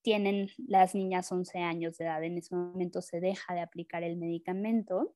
tienen 0.04 0.52
las 0.68 0.94
niñas 0.94 1.32
11 1.32 1.58
años 1.58 1.98
de 1.98 2.06
edad. 2.06 2.24
En 2.24 2.38
ese 2.38 2.54
momento 2.54 3.02
se 3.02 3.20
deja 3.20 3.56
de 3.56 3.62
aplicar 3.62 4.04
el 4.04 4.15
medicamento 4.15 5.15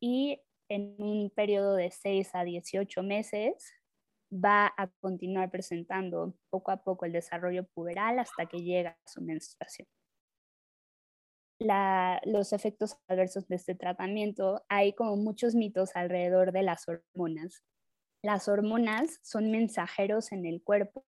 y 0.00 0.40
en 0.68 0.96
un 0.98 1.30
periodo 1.30 1.74
de 1.74 1.90
6 1.90 2.34
a 2.34 2.44
18 2.44 3.02
meses 3.02 3.72
va 4.32 4.72
a 4.76 4.88
continuar 5.00 5.50
presentando 5.50 6.34
poco 6.50 6.70
a 6.70 6.82
poco 6.82 7.04
el 7.04 7.12
desarrollo 7.12 7.64
puberal 7.64 8.18
hasta 8.18 8.46
que 8.46 8.62
llega 8.62 8.90
a 8.90 9.08
su 9.08 9.22
menstruación. 9.22 9.86
los 12.24 12.52
efectos 12.52 12.98
adversos 13.08 13.48
de 13.48 13.56
este 13.56 13.74
tratamiento, 13.74 14.64
hay 14.68 14.92
como 14.92 15.16
muchos 15.16 15.54
mitos 15.54 15.96
alrededor 15.96 16.52
de 16.52 16.62
las 16.62 16.86
hormonas. 16.88 17.62
Las 18.22 18.48
hormonas 18.48 19.20
son 19.22 19.50
mensajeros 19.50 20.32
en 20.32 20.44
el 20.44 20.62
cuerpo 20.62 21.04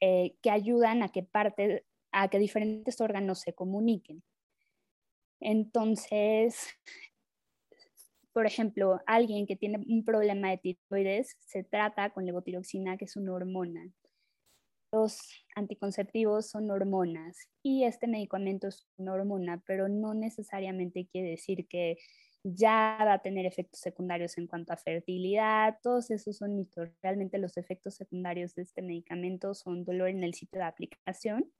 eh, 0.00 0.36
que 0.40 0.50
ayudan 0.50 1.02
a 1.02 1.10
que, 1.10 1.22
parte, 1.22 1.84
a 2.12 2.28
que 2.28 2.38
diferentes 2.38 3.00
órganos 3.00 3.40
se 3.40 3.52
comuniquen. 3.52 4.22
Entonces, 5.40 6.68
por 8.40 8.46
ejemplo, 8.46 9.02
alguien 9.04 9.46
que 9.46 9.54
tiene 9.54 9.84
un 9.86 10.02
problema 10.02 10.48
de 10.48 10.56
tiroides 10.56 11.36
se 11.40 11.62
trata 11.62 12.08
con 12.08 12.24
levotiroxina, 12.24 12.96
que 12.96 13.04
es 13.04 13.14
una 13.16 13.34
hormona. 13.34 13.86
Los 14.94 15.44
anticonceptivos 15.54 16.48
son 16.48 16.70
hormonas 16.70 17.50
y 17.62 17.84
este 17.84 18.06
medicamento 18.06 18.68
es 18.68 18.88
una 18.96 19.12
hormona, 19.12 19.62
pero 19.66 19.90
no 19.90 20.14
necesariamente 20.14 21.06
quiere 21.12 21.32
decir 21.32 21.68
que 21.68 21.98
ya 22.42 22.96
va 23.04 23.12
a 23.12 23.18
tener 23.18 23.44
efectos 23.44 23.78
secundarios 23.78 24.38
en 24.38 24.46
cuanto 24.46 24.72
a 24.72 24.78
fertilidad, 24.78 25.76
todos 25.82 26.10
esos 26.10 26.38
son 26.38 26.56
mitos. 26.56 26.88
Realmente 27.02 27.36
los 27.36 27.58
efectos 27.58 27.96
secundarios 27.96 28.54
de 28.54 28.62
este 28.62 28.80
medicamento 28.80 29.52
son 29.52 29.84
dolor 29.84 30.08
en 30.08 30.24
el 30.24 30.32
sitio 30.32 30.60
de 30.60 30.64
aplicación 30.64 31.52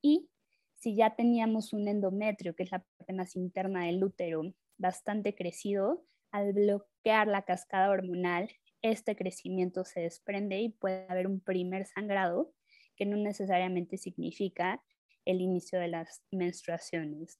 y 0.00 0.30
si 0.76 0.94
ya 0.94 1.16
teníamos 1.16 1.72
un 1.72 1.88
endometrio, 1.88 2.54
que 2.54 2.62
es 2.62 2.70
la 2.70 2.84
parte 2.98 3.14
más 3.14 3.34
interna 3.34 3.86
del 3.86 4.04
útero, 4.04 4.42
bastante 4.78 5.34
crecido, 5.34 6.04
al 6.32 6.52
bloquear 6.52 7.26
la 7.26 7.42
cascada 7.42 7.90
hormonal, 7.90 8.50
este 8.82 9.16
crecimiento 9.16 9.84
se 9.84 10.00
desprende 10.00 10.60
y 10.60 10.70
puede 10.70 11.06
haber 11.08 11.26
un 11.26 11.40
primer 11.40 11.86
sangrado 11.86 12.52
que 12.96 13.06
no 13.06 13.16
necesariamente 13.16 13.98
significa 13.98 14.82
el 15.24 15.40
inicio 15.40 15.78
de 15.78 15.88
las 15.88 16.22
menstruaciones, 16.30 17.38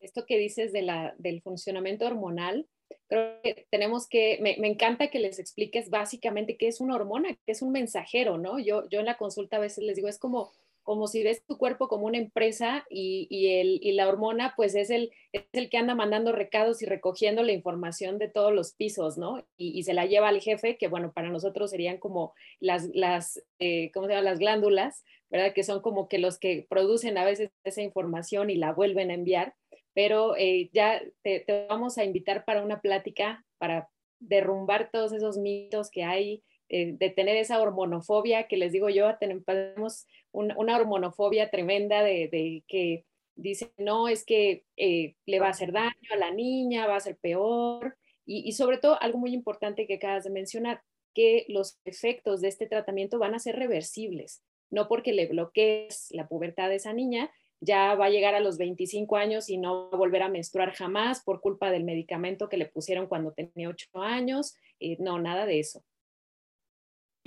esto 0.00 0.26
que 0.26 0.38
dices 0.38 0.72
de 0.72 0.82
la, 0.82 1.14
del 1.18 1.42
funcionamiento 1.42 2.06
hormonal, 2.06 2.68
creo 3.08 3.40
que 3.42 3.66
tenemos 3.70 4.08
que, 4.08 4.38
me, 4.40 4.54
encanta 4.66 5.10
que 5.10 5.18
les 5.18 5.38
expliques 5.38 5.90
básicamente 5.90 6.56
qué 6.56 6.68
es 6.68 6.80
una 6.80 6.94
hormona, 6.94 7.34
qué 7.44 7.52
es 7.52 7.62
un 7.62 7.72
mensajero, 7.72 8.38
¿no? 8.38 8.58
Yo, 8.58 8.88
yo 8.88 9.00
en 9.00 9.06
la 9.06 9.18
consulta 9.18 9.56
a 9.56 9.60
veces 9.60 9.84
les 9.84 9.96
digo, 9.96 10.08
es 10.08 10.18
como, 10.18 10.52
como 10.86 11.08
si 11.08 11.22
ves 11.22 11.44
tu 11.44 11.58
cuerpo 11.58 11.88
como 11.88 12.06
una 12.06 12.16
empresa 12.16 12.86
y, 12.88 13.48
el, 13.60 13.80
y 13.82 13.92
la 13.92 14.08
hormona 14.08 14.54
pues 14.56 14.74
es 14.74 14.88
el, 14.88 15.10
es 15.32 15.44
el 15.52 15.68
que 15.68 15.76
anda 15.76 15.94
mandando 15.94 16.32
recados 16.32 16.80
y 16.80 16.86
recogiendo 16.86 17.42
la 17.42 17.52
información 17.52 18.18
de 18.18 18.28
todos 18.28 18.54
los 18.54 18.72
pisos, 18.72 19.18
¿no? 19.18 19.44
Y, 19.58 19.78
y 19.78 19.82
se 19.82 19.92
la 19.94 20.06
lleva 20.06 20.28
al 20.28 20.40
jefe, 20.40 20.78
que 20.78 20.88
bueno, 20.88 21.12
para 21.12 21.28
nosotros 21.28 21.70
serían 21.70 21.98
como 21.98 22.32
las, 22.60 22.88
las 22.94 23.42
eh, 23.58 23.90
¿cómo 23.92 24.06
se 24.06 24.14
llama? 24.14 24.30
Las 24.30 24.38
glándulas, 24.38 25.04
¿verdad? 25.28 25.52
Que 25.52 25.64
son 25.64 25.82
como 25.82 26.08
que 26.08 26.18
los 26.18 26.38
que 26.38 26.64
producen 26.70 27.18
a 27.18 27.24
veces 27.24 27.50
esa 27.64 27.82
información 27.82 28.48
y 28.48 28.54
la 28.54 28.72
vuelven 28.72 29.10
a 29.10 29.14
enviar 29.14 29.54
pero 29.96 30.36
eh, 30.36 30.68
ya 30.74 31.00
te, 31.22 31.46
vamos 31.70 31.96
a 31.96 32.04
invitar 32.04 32.44
para 32.44 32.62
una 32.62 32.82
plática 32.82 33.46
para 33.56 33.88
derrumbar 34.20 34.90
todos 34.92 35.12
esos 35.12 35.38
mitos 35.38 35.90
que 35.90 36.04
hay, 36.04 36.42
eh, 36.68 36.92
de 36.96 37.10
tener 37.10 37.36
esa 37.36 37.60
hormonofobia 37.60 38.48
que 38.48 38.56
les 38.56 38.72
digo 38.72 38.88
yo, 38.88 39.16
tenemos 39.18 40.06
una 40.32 40.76
hormonofobia 40.76 41.50
tremenda 41.50 42.02
de, 42.02 42.64
que 42.66 43.04
dice, 43.36 43.72
no, 43.76 44.08
es 44.08 44.24
que 44.24 44.64
eh, 44.76 45.14
le 45.26 45.40
va 45.40 45.46
a 45.46 45.50
hacer 45.50 45.72
daño 45.72 45.94
a 46.12 46.16
la 46.16 46.30
niña, 46.30 46.86
va 46.86 46.96
a 46.96 47.00
ser 47.00 47.16
peor, 47.16 47.96
y, 48.24 48.48
y 48.48 48.52
sobre 48.52 48.78
todo 48.78 49.00
algo 49.00 49.18
muy 49.18 49.32
importante 49.32 49.86
que 49.86 49.94
acabas 49.94 50.24
de 50.24 50.30
mencionar, 50.30 50.82
que 51.14 51.46
los 51.48 51.78
efectos 51.84 52.40
de 52.40 52.48
este 52.48 52.66
tratamiento 52.66 53.18
van 53.18 53.34
a 53.34 53.38
ser 53.38 53.56
reversibles, 53.56 54.42
no 54.70 54.88
porque 54.88 55.12
le 55.12 55.26
bloquees 55.26 56.08
la 56.10 56.28
pubertad 56.28 56.68
de 56.68 56.76
esa 56.76 56.92
niña, 56.92 57.30
ya 57.60 57.94
va 57.94 58.06
a 58.06 58.10
llegar 58.10 58.34
a 58.34 58.40
los 58.40 58.58
25 58.58 59.16
años 59.16 59.48
y 59.48 59.58
no 59.58 59.88
va 59.90 59.96
a 59.96 59.98
volver 59.98 60.22
a 60.22 60.28
menstruar 60.28 60.72
jamás 60.72 61.22
por 61.22 61.40
culpa 61.40 61.70
del 61.70 61.84
medicamento 61.84 62.48
que 62.48 62.58
le 62.58 62.66
pusieron 62.66 63.06
cuando 63.06 63.32
tenía 63.32 63.68
8 63.68 63.88
años. 64.02 64.56
Eh, 64.78 64.96
no, 65.00 65.18
nada 65.18 65.46
de 65.46 65.60
eso. 65.60 65.82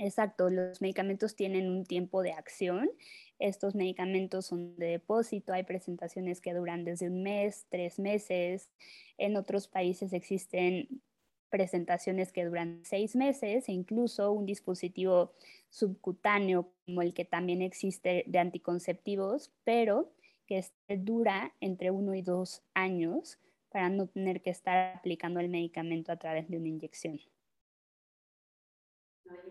Exacto, 0.02 0.48
los 0.48 0.80
medicamentos 0.80 1.36
tienen 1.36 1.68
un 1.68 1.84
tiempo 1.84 2.22
de 2.22 2.32
acción. 2.32 2.90
Estos 3.38 3.74
medicamentos 3.74 4.46
son 4.46 4.74
de 4.76 4.86
depósito, 4.86 5.52
hay 5.52 5.64
presentaciones 5.64 6.40
que 6.40 6.54
duran 6.54 6.84
desde 6.84 7.10
un 7.10 7.22
mes, 7.22 7.66
tres 7.68 7.98
meses. 7.98 8.70
En 9.18 9.36
otros 9.36 9.68
países 9.68 10.14
existen 10.14 11.02
presentaciones 11.50 12.32
que 12.32 12.46
duran 12.46 12.80
seis 12.82 13.14
meses 13.14 13.68
e 13.68 13.72
incluso 13.72 14.32
un 14.32 14.46
dispositivo 14.46 15.34
subcutáneo 15.68 16.72
como 16.86 17.02
el 17.02 17.12
que 17.12 17.26
también 17.26 17.60
existe 17.60 18.24
de 18.26 18.38
anticonceptivos, 18.38 19.52
pero 19.64 20.14
que 20.46 20.64
dura 20.96 21.52
entre 21.60 21.90
uno 21.90 22.14
y 22.14 22.22
dos 22.22 22.62
años 22.72 23.38
para 23.68 23.90
no 23.90 24.06
tener 24.06 24.40
que 24.40 24.48
estar 24.48 24.96
aplicando 24.96 25.40
el 25.40 25.50
medicamento 25.50 26.10
a 26.10 26.16
través 26.16 26.48
de 26.48 26.56
una 26.56 26.68
inyección. 26.68 27.20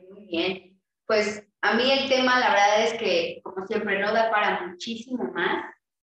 Muy 0.10 0.26
bien. 0.26 0.80
Pues 1.06 1.48
a 1.62 1.74
mí 1.74 1.92
el 1.92 2.10
tema, 2.10 2.40
la 2.40 2.50
verdad 2.50 2.84
es 2.84 2.94
que, 2.94 3.42
como 3.44 3.66
siempre, 3.66 4.00
no 4.00 4.14
da 4.14 4.30
para 4.32 4.68
muchísimo 4.68 5.24
más. 5.34 5.66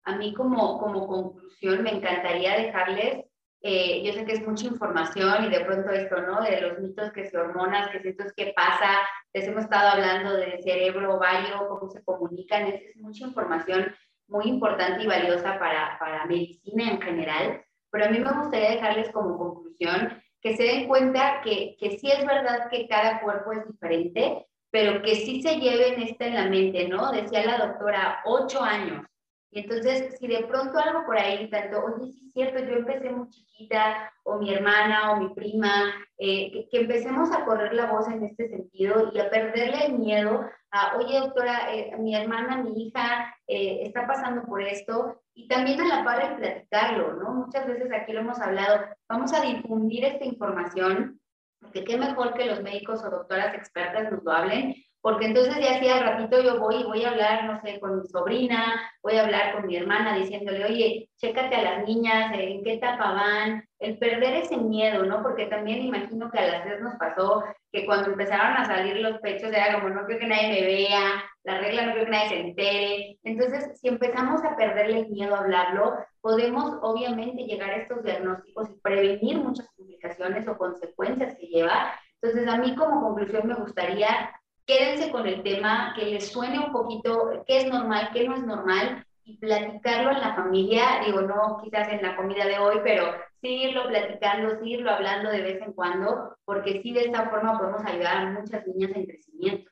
A 0.04 0.16
mí 0.16 0.34
como, 0.34 0.78
como 0.78 1.06
conclusión 1.06 1.82
me 1.82 1.90
encantaría 1.90 2.58
dejarles, 2.58 3.24
eh, 3.64 4.02
yo 4.04 4.12
sé 4.12 4.24
que 4.24 4.32
es 4.32 4.46
mucha 4.46 4.66
información 4.66 5.44
y 5.44 5.50
de 5.50 5.64
pronto 5.64 5.90
esto, 5.90 6.20
¿no? 6.22 6.42
De 6.42 6.60
los 6.60 6.80
mitos 6.80 7.12
que 7.12 7.24
se 7.24 7.38
hormonas, 7.38 7.90
que 7.90 8.08
es 8.08 8.32
qué 8.36 8.52
pasa, 8.56 8.98
les 9.32 9.46
hemos 9.46 9.64
estado 9.64 9.90
hablando 9.90 10.36
de 10.36 10.60
cerebro, 10.62 11.14
ovario, 11.14 11.68
cómo 11.68 11.88
se 11.88 12.02
comunican, 12.04 12.66
es 12.66 12.96
mucha 12.96 13.24
información 13.24 13.94
muy 14.26 14.46
importante 14.46 15.04
y 15.04 15.06
valiosa 15.06 15.58
para, 15.60 15.96
para 16.00 16.26
medicina 16.26 16.90
en 16.90 17.00
general, 17.00 17.64
pero 17.90 18.06
a 18.06 18.08
mí 18.08 18.18
me 18.18 18.32
gustaría 18.32 18.70
dejarles 18.70 19.10
como 19.10 19.38
conclusión 19.38 20.21
que 20.42 20.56
se 20.56 20.64
den 20.64 20.88
cuenta 20.88 21.40
que, 21.42 21.76
que 21.78 21.98
sí 21.98 22.10
es 22.10 22.26
verdad 22.26 22.68
que 22.68 22.88
cada 22.88 23.20
cuerpo 23.20 23.52
es 23.52 23.66
diferente, 23.66 24.46
pero 24.70 25.00
que 25.02 25.14
sí 25.14 25.40
se 25.40 25.56
lleven 25.56 26.02
esto 26.02 26.24
en 26.24 26.34
la 26.34 26.46
mente, 26.46 26.88
¿no? 26.88 27.12
Decía 27.12 27.46
la 27.46 27.66
doctora, 27.66 28.22
ocho 28.24 28.62
años. 28.62 29.06
Y 29.54 29.60
entonces, 29.60 30.16
si 30.18 30.26
de 30.26 30.44
pronto 30.44 30.78
algo 30.78 31.04
por 31.04 31.18
ahí, 31.18 31.48
tanto, 31.50 31.84
oye, 31.84 32.10
sí 32.10 32.26
es 32.26 32.32
cierto, 32.32 32.58
yo 32.60 32.78
empecé 32.78 33.10
muy 33.10 33.28
chiquita, 33.28 34.10
o 34.24 34.38
mi 34.38 34.52
hermana, 34.52 35.12
o 35.12 35.20
mi 35.20 35.34
prima, 35.34 35.92
eh, 36.16 36.66
que, 36.70 36.80
empecemos 36.80 37.30
a 37.30 37.44
correr 37.44 37.74
la 37.74 37.92
voz 37.92 38.08
en 38.08 38.24
este 38.24 38.48
sentido 38.48 39.10
y 39.12 39.18
a 39.20 39.28
perderle 39.28 39.86
el 39.86 39.98
miedo 39.98 40.48
a, 40.70 40.96
oye, 40.96 41.20
doctora, 41.20 41.74
eh, 41.74 41.94
mi 41.98 42.16
hermana, 42.16 42.62
mi 42.62 42.86
hija 42.86 43.36
eh, 43.46 43.82
está 43.82 44.06
pasando 44.06 44.44
por 44.44 44.62
esto, 44.62 45.21
y 45.34 45.48
también 45.48 45.80
a 45.80 45.88
la 45.88 46.04
par 46.04 46.22
el 46.22 46.36
platicarlo, 46.36 47.14
¿no? 47.14 47.32
Muchas 47.32 47.66
veces 47.66 47.90
aquí 47.92 48.12
lo 48.12 48.20
hemos 48.20 48.40
hablado, 48.40 48.84
vamos 49.08 49.32
a 49.32 49.40
difundir 49.40 50.04
esta 50.04 50.24
información, 50.24 51.20
porque 51.60 51.84
qué 51.84 51.96
mejor 51.96 52.34
que 52.34 52.46
los 52.46 52.62
médicos 52.62 53.02
o 53.02 53.10
doctoras 53.10 53.54
expertas 53.54 54.10
nos 54.10 54.22
lo 54.22 54.32
hablen, 54.32 54.74
porque 55.02 55.26
entonces 55.26 55.56
ya 55.58 55.76
así 55.76 55.88
al 55.88 56.00
ratito 56.00 56.40
yo 56.40 56.60
voy 56.60 56.84
voy 56.84 57.04
a 57.04 57.10
hablar, 57.10 57.44
no 57.44 57.60
sé, 57.60 57.80
con 57.80 58.00
mi 58.00 58.06
sobrina, 58.06 58.80
voy 59.02 59.16
a 59.16 59.24
hablar 59.24 59.54
con 59.54 59.66
mi 59.66 59.76
hermana 59.76 60.16
diciéndole, 60.16 60.64
oye, 60.64 61.10
chécate 61.16 61.56
a 61.56 61.62
las 61.62 61.86
niñas, 61.86 62.32
en 62.32 62.62
qué 62.62 62.74
etapa 62.74 63.12
van, 63.12 63.64
el 63.80 63.98
perder 63.98 64.36
ese 64.36 64.56
miedo, 64.56 65.04
¿no? 65.04 65.20
Porque 65.22 65.46
también 65.46 65.82
imagino 65.82 66.30
que 66.30 66.38
a 66.38 66.46
las 66.46 66.62
tres 66.62 66.80
nos 66.80 66.94
pasó 66.94 67.42
que 67.72 67.84
cuando 67.84 68.10
empezaron 68.10 68.56
a 68.56 68.64
salir 68.64 68.96
los 68.98 69.18
pechos 69.20 69.50
era 69.50 69.74
como, 69.74 69.92
no 69.92 70.04
creo 70.04 70.20
que 70.20 70.26
nadie 70.26 70.48
me 70.50 70.66
vea, 70.66 71.24
la 71.42 71.58
regla 71.58 71.86
no 71.86 71.92
creo 71.94 72.04
que 72.04 72.10
nadie 72.10 72.28
se 72.28 72.40
entere. 72.40 73.18
Entonces, 73.24 73.80
si 73.80 73.88
empezamos 73.88 74.44
a 74.44 74.56
perderle 74.56 75.00
el 75.00 75.08
miedo 75.08 75.34
a 75.34 75.40
hablarlo, 75.40 75.96
podemos 76.20 76.78
obviamente 76.80 77.42
llegar 77.42 77.70
a 77.70 77.76
estos 77.78 78.04
diagnósticos 78.04 78.68
y 78.70 78.80
prevenir 78.80 79.38
muchas 79.38 79.68
complicaciones 79.76 80.46
o 80.46 80.56
consecuencias 80.56 81.34
que 81.36 81.46
lleva. 81.46 81.92
Entonces, 82.20 82.48
a 82.48 82.58
mí 82.58 82.76
como 82.76 83.00
conclusión 83.00 83.48
me 83.48 83.54
gustaría 83.54 84.30
quédense 84.72 85.10
con 85.10 85.26
el 85.26 85.42
tema, 85.42 85.94
que 85.96 86.06
les 86.06 86.28
suene 86.28 86.58
un 86.58 86.72
poquito 86.72 87.44
qué 87.46 87.58
es 87.58 87.66
normal, 87.66 88.10
qué 88.12 88.26
no 88.26 88.36
es 88.36 88.42
normal 88.44 89.04
y 89.24 89.36
platicarlo 89.36 90.10
en 90.12 90.20
la 90.20 90.34
familia, 90.34 91.00
digo, 91.04 91.22
no 91.22 91.60
quizás 91.62 91.88
en 91.92 92.02
la 92.02 92.16
comida 92.16 92.44
de 92.46 92.58
hoy, 92.58 92.78
pero 92.82 93.12
seguirlo 93.40 93.86
platicando, 93.88 94.58
seguirlo 94.58 94.90
hablando 94.90 95.30
de 95.30 95.42
vez 95.42 95.62
en 95.62 95.72
cuando, 95.72 96.36
porque 96.44 96.80
sí 96.82 96.92
de 96.92 97.02
esta 97.02 97.28
forma 97.30 97.58
podemos 97.58 97.84
ayudar 97.84 98.16
a 98.16 98.30
muchas 98.30 98.66
niñas 98.66 98.92
en 98.94 99.06
crecimiento. 99.06 99.70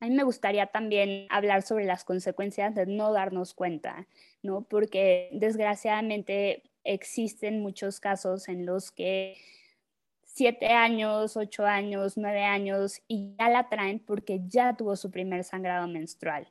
A 0.00 0.06
mí 0.06 0.14
me 0.14 0.24
gustaría 0.24 0.66
también 0.66 1.26
hablar 1.30 1.62
sobre 1.62 1.84
las 1.84 2.04
consecuencias 2.04 2.74
de 2.74 2.86
no 2.86 3.12
darnos 3.12 3.54
cuenta, 3.54 4.06
¿no? 4.42 4.62
Porque 4.62 5.30
desgraciadamente 5.32 6.64
existen 6.84 7.60
muchos 7.60 7.98
casos 7.98 8.48
en 8.48 8.66
los 8.66 8.90
que 8.90 9.36
siete 10.36 10.66
años, 10.66 11.34
ocho 11.38 11.64
años, 11.64 12.18
nueve 12.18 12.44
años 12.44 13.00
y 13.08 13.34
ya 13.38 13.48
la 13.48 13.70
traen 13.70 14.00
porque 14.00 14.42
ya 14.46 14.76
tuvo 14.76 14.94
su 14.94 15.10
primer 15.10 15.44
sangrado 15.44 15.88
menstrual, 15.88 16.46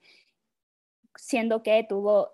siendo 1.15 1.61
que 1.61 1.85
tuvo 1.87 2.31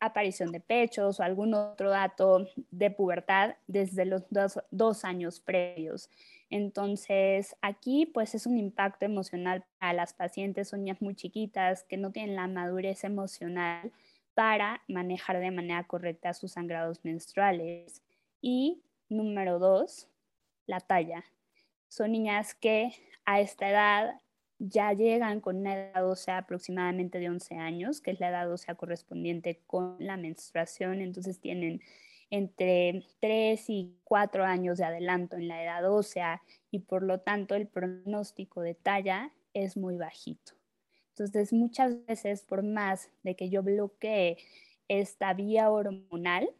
aparición 0.00 0.50
de 0.50 0.58
pechos 0.58 1.20
o 1.20 1.22
algún 1.22 1.54
otro 1.54 1.90
dato 1.90 2.48
de 2.72 2.90
pubertad 2.90 3.54
desde 3.68 4.06
los 4.06 4.24
dos, 4.28 5.04
años 5.04 5.38
previos. 5.38 6.10
Entonces, 6.50 7.54
aquí 7.62 8.06
pues 8.06 8.34
es 8.34 8.44
un 8.44 8.58
impacto 8.58 9.04
emocional 9.04 9.64
para 9.78 9.92
las 9.92 10.14
pacientes, 10.14 10.68
son 10.70 10.80
niñas 10.80 11.00
muy 11.00 11.14
chiquitas 11.14 11.84
que 11.84 11.96
no 11.96 12.10
tienen 12.10 12.34
la 12.34 12.48
madurez 12.48 13.04
emocional 13.04 13.92
para 14.34 14.82
manejar 14.88 15.38
de 15.38 15.52
manera 15.52 15.84
correcta 15.84 16.34
sus 16.34 16.52
sangrados 16.52 17.04
menstruales. 17.04 18.02
Y 18.42 18.82
número 19.08 19.60
dos, 19.60 20.08
la 20.66 20.80
talla. 20.80 21.24
Son 21.88 22.12
niñas 22.12 22.54
que 22.54 22.92
a 23.24 23.40
esta 23.40 23.68
edad 23.68 24.20
ya 24.58 24.92
llegan 24.92 25.40
con 25.40 25.56
una 25.56 25.74
edad 25.74 26.08
ósea 26.08 26.38
aproximadamente 26.38 27.18
de 27.18 27.28
11 27.28 27.56
años, 27.56 28.00
que 28.00 28.12
es 28.12 28.20
la 28.20 28.28
edad 28.28 28.50
ósea 28.50 28.74
correspondiente 28.74 29.60
con 29.66 29.96
la 29.98 30.16
menstruación, 30.16 31.02
entonces 31.02 31.40
tienen 31.40 31.82
entre 32.30 33.04
3 33.20 33.64
y 33.68 33.96
4 34.04 34.44
años 34.44 34.78
de 34.78 34.84
adelanto 34.84 35.36
en 35.36 35.48
la 35.48 35.62
edad 35.62 35.90
ósea 35.90 36.42
y 36.70 36.80
por 36.80 37.02
lo 37.02 37.20
tanto 37.20 37.54
el 37.54 37.68
pronóstico 37.68 38.62
de 38.62 38.74
talla 38.74 39.32
es 39.54 39.76
muy 39.76 39.96
bajito. 39.96 40.52
Entonces 41.10 41.52
muchas 41.52 42.04
veces 42.06 42.42
por 42.42 42.62
más 42.62 43.10
de 43.22 43.36
que 43.36 43.48
yo 43.48 43.62
bloquee 43.62 44.38
esta 44.88 45.32
vía 45.34 45.70
hormonal, 45.70 46.50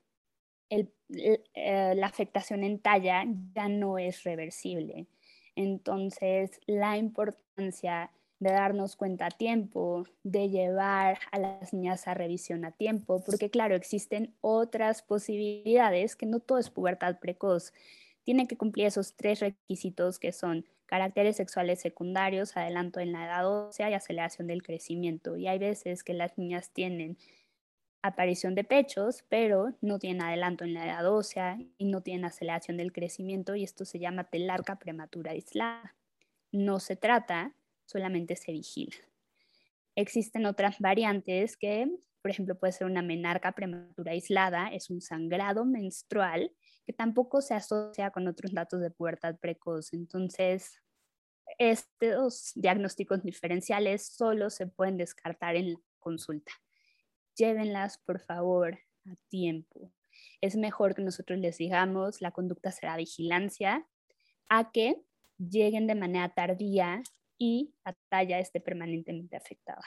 el, 0.68 0.92
eh, 1.08 1.94
la 1.94 2.06
afectación 2.06 2.64
en 2.64 2.78
talla 2.78 3.24
ya 3.54 3.68
no 3.68 3.98
es 3.98 4.24
reversible. 4.24 5.06
Entonces, 5.54 6.60
la 6.66 6.96
importancia 6.98 8.10
de 8.38 8.50
darnos 8.50 8.96
cuenta 8.96 9.26
a 9.26 9.30
tiempo, 9.30 10.04
de 10.22 10.50
llevar 10.50 11.18
a 11.32 11.38
las 11.38 11.72
niñas 11.72 12.06
a 12.06 12.14
revisión 12.14 12.64
a 12.64 12.72
tiempo, 12.72 13.22
porque 13.24 13.50
claro, 13.50 13.74
existen 13.74 14.34
otras 14.42 15.02
posibilidades 15.02 16.16
que 16.16 16.26
no 16.26 16.40
todo 16.40 16.58
es 16.58 16.68
pubertad 16.68 17.18
precoz. 17.18 17.72
Tiene 18.24 18.46
que 18.46 18.58
cumplir 18.58 18.86
esos 18.86 19.14
tres 19.14 19.40
requisitos 19.40 20.18
que 20.18 20.32
son 20.32 20.66
caracteres 20.84 21.36
sexuales 21.36 21.80
secundarios, 21.80 22.56
adelanto 22.56 23.00
en 23.00 23.12
la 23.12 23.24
edad 23.24 23.48
ósea 23.48 23.90
y 23.90 23.94
aceleración 23.94 24.46
del 24.48 24.62
crecimiento. 24.62 25.36
Y 25.36 25.48
hay 25.48 25.58
veces 25.58 26.04
que 26.04 26.14
las 26.14 26.36
niñas 26.36 26.70
tienen 26.70 27.16
aparición 28.02 28.54
de 28.54 28.64
pechos, 28.64 29.24
pero 29.28 29.74
no 29.80 29.98
tienen 29.98 30.22
adelanto 30.22 30.64
en 30.64 30.74
la 30.74 30.86
edad 30.86 31.10
ósea 31.12 31.58
y 31.76 31.86
no 31.86 32.02
tienen 32.02 32.24
aceleración 32.24 32.76
del 32.76 32.92
crecimiento 32.92 33.54
y 33.54 33.64
esto 33.64 33.84
se 33.84 33.98
llama 33.98 34.24
telarca 34.24 34.78
prematura 34.78 35.32
aislada. 35.32 35.94
No 36.52 36.80
se 36.80 36.96
trata, 36.96 37.54
solamente 37.84 38.36
se 38.36 38.52
vigila. 38.52 38.96
Existen 39.94 40.46
otras 40.46 40.78
variantes 40.78 41.56
que, 41.56 41.88
por 42.22 42.30
ejemplo, 42.30 42.58
puede 42.58 42.72
ser 42.72 42.86
una 42.86 43.02
menarca 43.02 43.52
prematura 43.52 44.12
aislada, 44.12 44.68
es 44.68 44.90
un 44.90 45.00
sangrado 45.00 45.64
menstrual 45.64 46.52
que 46.84 46.92
tampoco 46.92 47.40
se 47.40 47.54
asocia 47.54 48.10
con 48.10 48.28
otros 48.28 48.52
datos 48.52 48.80
de 48.80 48.90
pubertad 48.90 49.36
precoz. 49.40 49.92
Entonces, 49.92 50.80
estos 51.58 52.52
diagnósticos 52.54 53.22
diferenciales 53.22 54.06
solo 54.06 54.50
se 54.50 54.66
pueden 54.66 54.96
descartar 54.96 55.56
en 55.56 55.72
la 55.74 55.80
consulta 55.98 56.52
llévenlas 57.36 57.98
por 57.98 58.20
favor 58.20 58.78
a 59.06 59.14
tiempo. 59.28 59.92
Es 60.40 60.56
mejor 60.56 60.94
que 60.94 61.02
nosotros 61.02 61.38
les 61.38 61.58
digamos 61.58 62.20
la 62.20 62.30
conducta 62.30 62.70
será 62.72 62.96
vigilancia 62.96 63.86
a 64.48 64.70
que 64.72 65.02
lleguen 65.38 65.86
de 65.86 65.94
manera 65.94 66.28
tardía 66.30 67.02
y 67.38 67.74
la 67.84 67.96
talla 68.08 68.38
esté 68.38 68.60
permanentemente 68.60 69.36
afectada. 69.36 69.84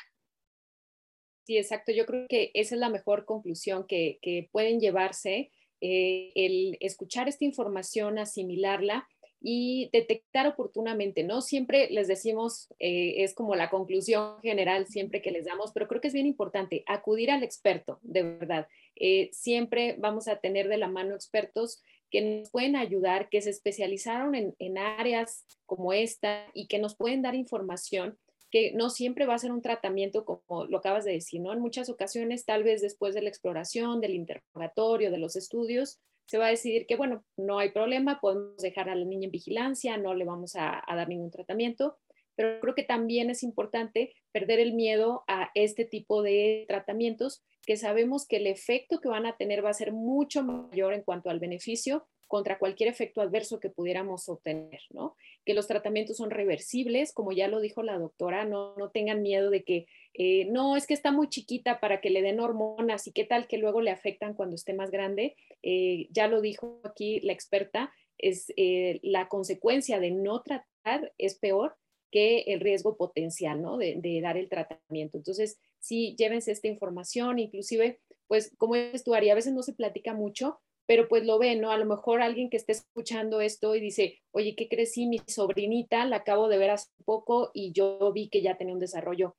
Sí, 1.46 1.58
exacto. 1.58 1.92
Yo 1.92 2.06
creo 2.06 2.28
que 2.28 2.52
esa 2.54 2.76
es 2.76 2.80
la 2.80 2.90
mejor 2.90 3.26
conclusión 3.26 3.88
que, 3.88 4.20
pueden 4.52 4.80
llevarse, 4.80 5.52
eh, 5.82 6.32
el 6.36 6.78
escuchar 6.80 7.28
esta 7.28 7.46
información, 7.46 8.20
asimilarla 8.20 9.08
y 9.42 9.90
detectar 9.94 10.48
oportunamente, 10.48 11.24
¿no? 11.24 11.42
Siempre 11.42 11.90
les 11.90 12.08
decimos, 12.08 12.68
eh, 12.80 13.24
es 13.24 13.34
como 13.34 13.56
la 13.56 13.70
conclusión 13.70 14.40
general 14.42 14.88
siempre 14.88 15.22
que 15.22 15.32
les 15.32 15.46
damos, 15.46 15.72
pero 15.72 15.88
creo 15.88 16.02
que 16.02 16.10
es 16.10 16.14
bien 16.14 16.26
importante 16.26 16.84
acudir 16.88 17.32
al 17.32 17.44
experto, 17.44 18.00
de 18.02 18.24
verdad. 18.24 18.68
Eh, 18.96 19.30
siempre 19.32 19.96
vamos 19.98 20.28
a 20.28 20.38
tener 20.38 20.68
de 20.68 20.78
la 20.78 20.90
mano 20.90 21.16
expertos 21.16 21.82
que 22.12 22.22
nos 22.22 22.50
pueden 22.52 22.76
ayudar, 22.76 23.30
que 23.30 23.42
se 23.42 23.52
especializaron 23.52 24.36
en, 24.36 24.56
en 24.60 24.78
áreas 24.78 25.46
como 25.66 25.94
esta 25.94 26.48
y 26.54 26.68
que 26.68 26.80
nos 26.80 26.96
pueden 26.96 27.22
dar 27.22 27.36
información 27.36 28.18
que 28.52 28.72
no 28.74 28.90
siempre 28.90 29.26
va 29.26 29.36
a 29.36 29.40
ser 29.40 29.52
un 29.52 29.62
tratamiento 29.62 30.26
como 30.26 30.66
lo 30.66 30.78
acabas 30.80 31.06
de 31.06 31.12
decir, 31.12 31.40
¿no? 31.40 31.54
En 31.54 31.60
muchas 31.60 31.90
ocasiones, 31.90 32.46
tal 32.46 32.64
vez 32.64 32.82
después 32.82 33.14
de 33.14 33.22
la 33.22 33.30
exploración, 33.30 34.02
del 34.02 34.16
interrogatorio, 34.16 35.12
de 35.12 35.20
los 35.20 35.36
estudios, 35.36 36.00
se 36.30 36.38
va 36.38 36.46
a 36.46 36.50
decidir 36.50 36.86
que, 36.86 36.96
bueno, 36.96 37.26
no 37.38 37.58
hay 37.58 37.72
problema, 37.72 38.20
podemos 38.22 38.58
dejar 38.58 38.88
a 38.88 38.94
la 38.94 39.04
niña 39.04 39.26
en 39.26 39.32
vigilancia, 39.32 39.98
no 39.98 40.14
le 40.14 40.26
vamos 40.26 40.56
a, 40.56 40.84
dar 40.88 41.10
ningún 41.10 41.32
tratamiento, 41.32 41.98
pero 42.36 42.60
creo 42.60 42.76
que 42.76 42.84
también 42.84 43.32
es 43.32 43.42
importante 43.42 44.14
perder 44.32 44.60
el 44.60 44.74
miedo 44.74 45.24
a 45.28 45.50
este 45.56 45.86
tipo 45.86 46.22
de 46.22 46.66
tratamientos 46.68 47.44
que 47.66 47.78
sabemos 47.78 48.28
que 48.28 48.38
el 48.38 48.46
efecto 48.46 49.00
que 49.02 49.10
van 49.10 49.26
a 49.26 49.38
tener 49.38 49.66
va 49.66 49.72
a 49.72 49.74
ser 49.74 49.92
mucho 49.92 50.44
mayor 50.44 50.94
en 50.94 51.02
cuanto 51.02 51.32
al 51.32 51.40
beneficio 51.40 52.08
contra 52.30 52.60
cualquier 52.60 52.88
efecto 52.88 53.22
adverso 53.22 53.60
que 53.60 53.72
pudiéramos 53.72 54.30
obtener, 54.30 54.82
¿no? 54.92 55.16
Que 55.46 55.56
los 55.56 55.66
tratamientos 55.66 56.18
son 56.18 56.30
reversibles, 56.30 57.12
como 57.12 57.32
ya 57.32 57.48
lo 57.48 57.60
dijo 57.60 57.82
la 57.82 57.98
doctora, 57.98 58.46
no, 58.46 58.76
no 58.78 58.92
tengan 58.92 59.24
miedo 59.24 59.50
de 59.50 59.64
que, 59.64 59.88
eh, 60.14 60.46
no, 60.46 60.78
es 60.78 60.86
que 60.86 60.94
está 60.94 61.12
muy 61.12 61.28
chiquita 61.28 61.80
para 61.80 62.02
que 62.02 62.12
le 62.12 62.22
den 62.22 62.40
hormonas 62.40 63.08
y 63.08 63.12
qué 63.12 63.24
tal 63.26 63.48
que 63.48 63.58
luego 63.58 63.82
le 63.82 63.90
afectan 63.90 64.36
cuando 64.36 64.56
esté 64.56 64.74
más 64.74 64.92
grande. 64.92 65.36
Eh, 65.64 66.08
ya 66.12 66.28
lo 66.28 66.40
dijo 66.40 66.80
aquí 66.84 67.20
la 67.22 67.34
experta, 67.34 67.92
es 68.20 68.54
eh, 68.58 69.00
la 69.02 69.28
consecuencia 69.28 70.00
de 70.00 70.12
no 70.12 70.44
tratar 70.44 71.12
es 71.18 71.34
peor 71.40 71.76
que 72.12 72.42
el 72.42 72.60
riesgo 72.60 72.96
potencial, 72.96 73.60
¿no? 73.60 73.78
De, 73.78 74.20
dar 74.22 74.38
el 74.38 74.50
tratamiento. 74.50 75.18
Entonces, 75.18 75.60
sí, 75.80 76.16
llévense 76.16 76.52
esta 76.52 76.68
información, 76.68 77.40
inclusive, 77.40 78.00
pues, 78.28 78.54
como 78.58 78.76
es 78.76 79.04
tu 79.04 79.16
a 79.16 79.20
veces 79.20 79.54
no 79.54 79.64
se 79.64 79.74
platica 79.74 80.14
mucho, 80.14 80.60
pero 80.90 81.08
pues 81.08 81.24
lo 81.24 81.38
ve, 81.38 81.56
¿no? 81.56 81.70
A 81.70 81.78
lo 81.78 81.86
mejor 81.86 82.20
alguien 82.20 82.50
que 82.50 82.58
esté 82.58 82.72
escuchando 82.72 83.42
esto 83.42 83.76
y 83.76 83.80
dice, 83.80 84.24
oye, 84.32 84.56
¿qué 84.56 84.68
crecí? 84.68 85.06
Mi 85.06 85.20
sobrinita 85.28 86.04
la 86.06 86.16
acabo 86.16 86.48
de 86.48 86.58
ver 86.58 86.72
hace 86.72 86.90
poco 87.06 87.52
y 87.54 87.74
yo 87.74 88.12
vi 88.12 88.28
que 88.28 88.42
ya 88.42 88.58
tenía 88.58 88.74
un 88.74 88.80
desarrollo 88.80 89.36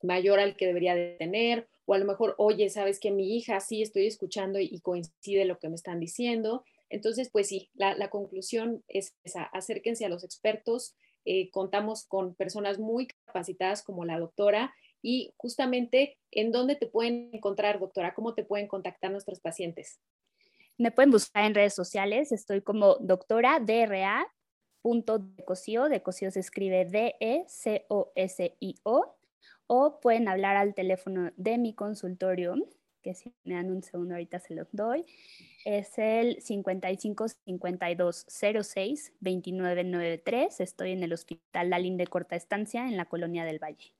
mayor 0.00 0.40
al 0.40 0.56
que 0.56 0.64
debería 0.64 0.94
de 0.94 1.16
tener, 1.18 1.68
o 1.84 1.92
a 1.92 1.98
lo 1.98 2.06
mejor, 2.06 2.34
oye, 2.38 2.70
sabes 2.70 3.00
que 3.00 3.10
mi 3.10 3.36
hija 3.36 3.60
sí 3.60 3.82
estoy 3.82 4.06
escuchando 4.06 4.58
y, 4.58 4.80
coincide 4.80 5.44
lo 5.44 5.58
que 5.58 5.68
me 5.68 5.74
están 5.74 6.00
diciendo. 6.00 6.64
Entonces, 6.88 7.28
pues 7.30 7.48
sí, 7.48 7.68
la, 7.74 8.08
conclusión 8.08 8.82
es 8.88 9.14
esa, 9.24 9.42
acérquense 9.42 10.06
a 10.06 10.08
los 10.08 10.24
expertos, 10.24 10.94
eh, 11.26 11.50
contamos 11.50 12.06
con 12.06 12.34
personas 12.34 12.78
muy 12.78 13.08
capacitadas 13.26 13.82
como 13.82 14.06
la 14.06 14.18
doctora 14.18 14.74
y 15.02 15.34
justamente 15.36 16.16
en 16.30 16.50
dónde 16.50 16.76
te 16.76 16.86
pueden 16.86 17.28
encontrar, 17.34 17.78
doctora, 17.78 18.14
cómo 18.14 18.32
te 18.32 18.42
pueden 18.42 18.68
contactar 18.68 19.10
nuestros 19.10 19.40
pacientes. 19.40 20.00
Me 20.76 20.90
pueden 20.90 21.10
buscar 21.10 21.44
en 21.44 21.54
redes 21.54 21.74
sociales, 21.74 22.32
estoy 22.32 22.62
como 22.62 22.96
doctora 22.96 23.60
DRA. 23.60 24.26
Punto 24.82 25.18
de 25.18 25.44
cosío, 25.44 25.88
de 25.88 26.02
se 26.12 26.40
escribe 26.40 26.84
D-E-C-O-S-I-O, 26.84 27.56
o 29.66 30.00
pueden 30.00 30.28
hablar 30.28 30.56
al 30.56 30.74
teléfono 30.74 31.30
de 31.36 31.56
mi 31.56 31.74
consultorio, 31.74 32.54
que 33.02 33.14
si 33.14 33.32
me 33.44 33.54
dan 33.54 33.70
un 33.70 33.82
segundo 33.82 34.14
ahorita 34.14 34.40
se 34.40 34.54
los 34.54 34.68
doy, 34.72 35.06
es 35.64 35.96
el 35.98 36.42
55 36.42 37.28
52 37.28 38.26
06 38.28 39.12
2993. 39.20 40.60
Estoy 40.60 40.92
en 40.92 41.02
el 41.02 41.14
Hospital 41.14 41.70
Lalín 41.70 41.96
de 41.96 42.06
Corta 42.06 42.36
Estancia 42.36 42.86
en 42.86 42.98
la 42.98 43.06
Colonia 43.06 43.44
del 43.44 43.58
Valle. 43.58 43.94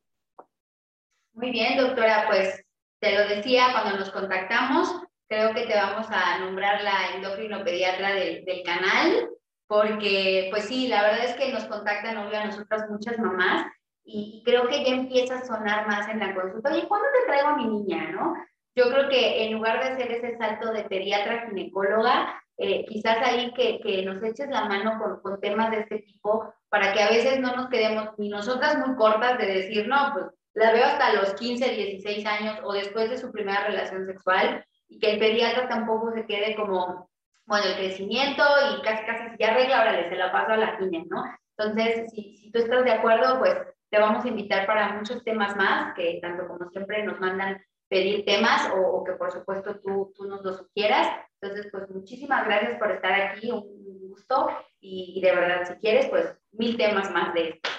Muy 1.32 1.50
bien, 1.50 1.78
doctora, 1.78 2.26
pues 2.28 2.62
te 3.00 3.12
lo 3.12 3.26
decía 3.26 3.68
cuando 3.72 3.98
nos 3.98 4.10
contactamos, 4.10 5.03
creo 5.28 5.54
que 5.54 5.66
te 5.66 5.74
vamos 5.74 6.06
a 6.10 6.38
nombrar 6.38 6.82
la 6.82 7.14
endocrinopediatra 7.14 8.14
del, 8.14 8.44
del 8.44 8.62
canal, 8.62 9.28
porque 9.66 10.48
pues 10.50 10.64
sí, 10.64 10.88
la 10.88 11.02
verdad 11.02 11.24
es 11.24 11.34
que 11.34 11.52
nos 11.52 11.64
contactan 11.64 12.18
obvio 12.18 12.38
a 12.38 12.44
nosotras 12.44 12.88
muchas 12.90 13.18
mamás 13.18 13.66
y 14.04 14.42
creo 14.44 14.68
que 14.68 14.84
ya 14.84 14.94
empieza 14.94 15.38
a 15.38 15.44
sonar 15.44 15.86
más 15.86 16.08
en 16.08 16.20
la 16.20 16.34
consulta, 16.34 16.70
oye, 16.70 16.86
¿cuándo 16.86 17.08
te 17.12 17.26
traigo 17.26 17.48
a 17.48 17.56
mi 17.56 17.66
niña, 17.66 18.10
no? 18.10 18.34
Yo 18.76 18.90
creo 18.90 19.08
que 19.08 19.44
en 19.44 19.52
lugar 19.52 19.80
de 19.80 19.90
hacer 19.90 20.12
ese 20.12 20.36
salto 20.36 20.72
de 20.72 20.84
pediatra 20.84 21.46
ginecóloga, 21.46 22.42
eh, 22.58 22.84
quizás 22.86 23.18
ahí 23.22 23.52
que, 23.54 23.80
que, 23.80 24.04
nos 24.04 24.22
eches 24.22 24.48
la 24.48 24.66
mano 24.66 24.98
con, 24.98 25.20
con, 25.20 25.40
temas 25.40 25.70
de 25.70 25.80
este 25.80 26.00
tipo 26.00 26.54
para 26.68 26.92
que 26.92 27.02
a 27.02 27.08
veces 27.08 27.40
no 27.40 27.56
nos 27.56 27.68
quedemos 27.68 28.10
ni 28.18 28.28
nosotras 28.28 28.78
muy 28.78 28.94
cortas 28.96 29.38
de 29.38 29.46
decir, 29.46 29.88
no, 29.88 30.10
pues 30.12 30.26
la 30.54 30.72
veo 30.72 30.84
hasta 30.84 31.14
los 31.14 31.34
15, 31.34 31.68
16 31.68 32.26
años 32.26 32.60
o 32.62 32.72
después 32.72 33.10
de 33.10 33.18
su 33.18 33.32
primera 33.32 33.66
relación 33.66 34.06
sexual 34.06 34.64
y 34.88 34.98
que 34.98 35.12
el 35.12 35.18
pediatra 35.18 35.68
tampoco 35.68 36.12
se 36.12 36.26
quede 36.26 36.54
como, 36.56 37.10
bueno, 37.46 37.66
el 37.66 37.76
crecimiento 37.76 38.42
y 38.72 38.82
casi, 38.82 39.04
casi 39.04 39.30
si 39.30 39.36
ya 39.38 39.50
arregla, 39.50 39.78
ahora 39.78 40.08
se 40.08 40.16
la 40.16 40.32
paso 40.32 40.52
a 40.52 40.56
la 40.56 40.78
quimio, 40.78 41.04
¿no? 41.08 41.24
Entonces, 41.56 42.10
si, 42.12 42.36
si 42.36 42.50
tú 42.50 42.58
estás 42.58 42.84
de 42.84 42.92
acuerdo, 42.92 43.38
pues 43.38 43.56
te 43.90 43.98
vamos 43.98 44.24
a 44.24 44.28
invitar 44.28 44.66
para 44.66 44.94
muchos 44.94 45.22
temas 45.24 45.56
más, 45.56 45.94
que 45.94 46.18
tanto 46.20 46.48
como 46.48 46.68
siempre 46.70 47.04
nos 47.04 47.20
mandan 47.20 47.62
pedir 47.88 48.24
temas 48.24 48.70
o, 48.74 49.04
que 49.04 49.12
por 49.12 49.30
supuesto 49.30 49.78
tú, 49.80 50.12
tú, 50.16 50.24
nos 50.24 50.42
lo 50.42 50.52
sugieras. 50.52 51.08
Entonces, 51.40 51.70
pues 51.70 51.88
muchísimas 51.90 52.44
gracias 52.46 52.78
por 52.78 52.90
estar 52.90 53.12
aquí, 53.12 53.50
un 53.50 54.08
gusto 54.08 54.48
y, 54.80 55.14
y 55.16 55.20
de 55.20 55.34
verdad, 55.34 55.66
si 55.66 55.74
quieres, 55.74 56.06
pues 56.06 56.36
mil 56.52 56.76
temas 56.76 57.10
más 57.12 57.34
de 57.34 57.50
esto 57.50 57.70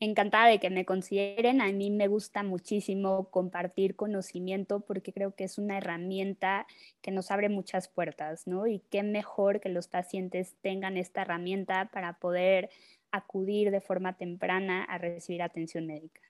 encantada 0.00 0.48
de 0.48 0.58
que 0.58 0.70
me 0.70 0.84
consideren. 0.84 1.60
A 1.60 1.72
mí 1.72 1.90
me 1.90 2.08
gusta 2.08 2.42
muchísimo 2.42 3.30
compartir 3.30 3.96
conocimiento 3.96 4.80
porque 4.80 5.12
creo 5.12 5.34
que 5.34 5.44
es 5.44 5.58
una 5.58 5.78
herramienta 5.78 6.66
que 7.02 7.10
nos 7.10 7.30
abre 7.30 7.48
muchas 7.48 7.88
puertas, 7.88 8.46
¿no? 8.46 8.66
Y 8.66 8.80
qué 8.90 9.02
mejor 9.02 9.60
que 9.60 9.68
los 9.68 9.88
pacientes 9.88 10.54
tengan 10.60 10.96
esta 10.96 11.22
herramienta 11.22 11.90
para 11.92 12.18
poder 12.18 12.70
acudir 13.10 13.70
de 13.70 13.80
forma 13.80 14.16
temprana 14.16 14.84
a 14.84 14.98
recibir 14.98 15.42
atención 15.42 15.86
médica. 15.86 16.20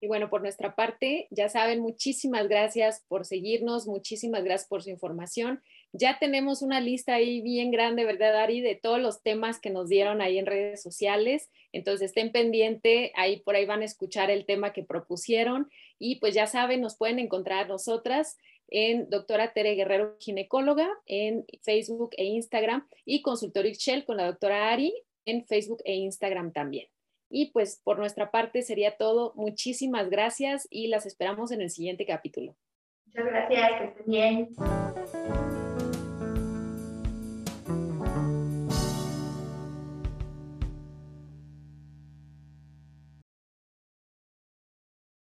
Y 0.00 0.06
bueno, 0.06 0.30
por 0.30 0.42
nuestra 0.42 0.76
parte, 0.76 1.26
ya 1.30 1.48
saben, 1.48 1.80
muchísimas 1.80 2.46
gracias 2.46 3.04
por 3.08 3.24
seguirnos, 3.24 3.88
muchísimas 3.88 4.44
gracias 4.44 4.68
por 4.68 4.82
su 4.82 4.90
información. 4.90 5.60
Ya 5.92 6.18
tenemos 6.18 6.62
una 6.62 6.80
lista 6.80 7.14
ahí 7.14 7.40
bien 7.40 7.70
grande, 7.70 8.04
¿verdad, 8.04 8.36
Ari? 8.36 8.60
De 8.60 8.74
todos 8.74 9.00
los 9.00 9.22
temas 9.22 9.58
que 9.58 9.70
nos 9.70 9.88
dieron 9.88 10.20
ahí 10.20 10.38
en 10.38 10.46
redes 10.46 10.82
sociales. 10.82 11.50
Entonces, 11.72 12.10
estén 12.10 12.30
pendiente, 12.30 13.12
ahí 13.16 13.40
por 13.40 13.56
ahí 13.56 13.64
van 13.64 13.82
a 13.82 13.86
escuchar 13.86 14.30
el 14.30 14.44
tema 14.44 14.72
que 14.72 14.82
propusieron. 14.82 15.68
Y 15.98 16.16
pues 16.20 16.34
ya 16.34 16.46
saben, 16.46 16.82
nos 16.82 16.96
pueden 16.96 17.18
encontrar 17.18 17.68
nosotras 17.68 18.36
en 18.68 19.08
doctora 19.08 19.52
Tere 19.52 19.74
Guerrero, 19.74 20.16
ginecóloga, 20.20 20.88
en 21.06 21.46
Facebook 21.62 22.10
e 22.16 22.24
Instagram, 22.24 22.86
y 23.04 23.22
consultorio 23.22 23.70
Excel 23.70 24.04
con 24.04 24.18
la 24.18 24.26
doctora 24.26 24.70
Ari 24.70 24.92
en 25.24 25.46
Facebook 25.46 25.82
e 25.84 25.94
Instagram 25.94 26.52
también. 26.52 26.86
Y 27.30 27.50
pues 27.52 27.80
por 27.82 27.98
nuestra 27.98 28.30
parte 28.30 28.62
sería 28.62 28.96
todo. 28.96 29.32
Muchísimas 29.36 30.08
gracias 30.08 30.66
y 30.70 30.88
las 30.88 31.06
esperamos 31.06 31.52
en 31.52 31.60
el 31.60 31.70
siguiente 31.70 32.06
capítulo. 32.06 32.56
Muchas 33.06 33.24
gracias, 33.26 33.70
que 33.78 33.84
estén 33.84 34.06
bien. 34.06 35.57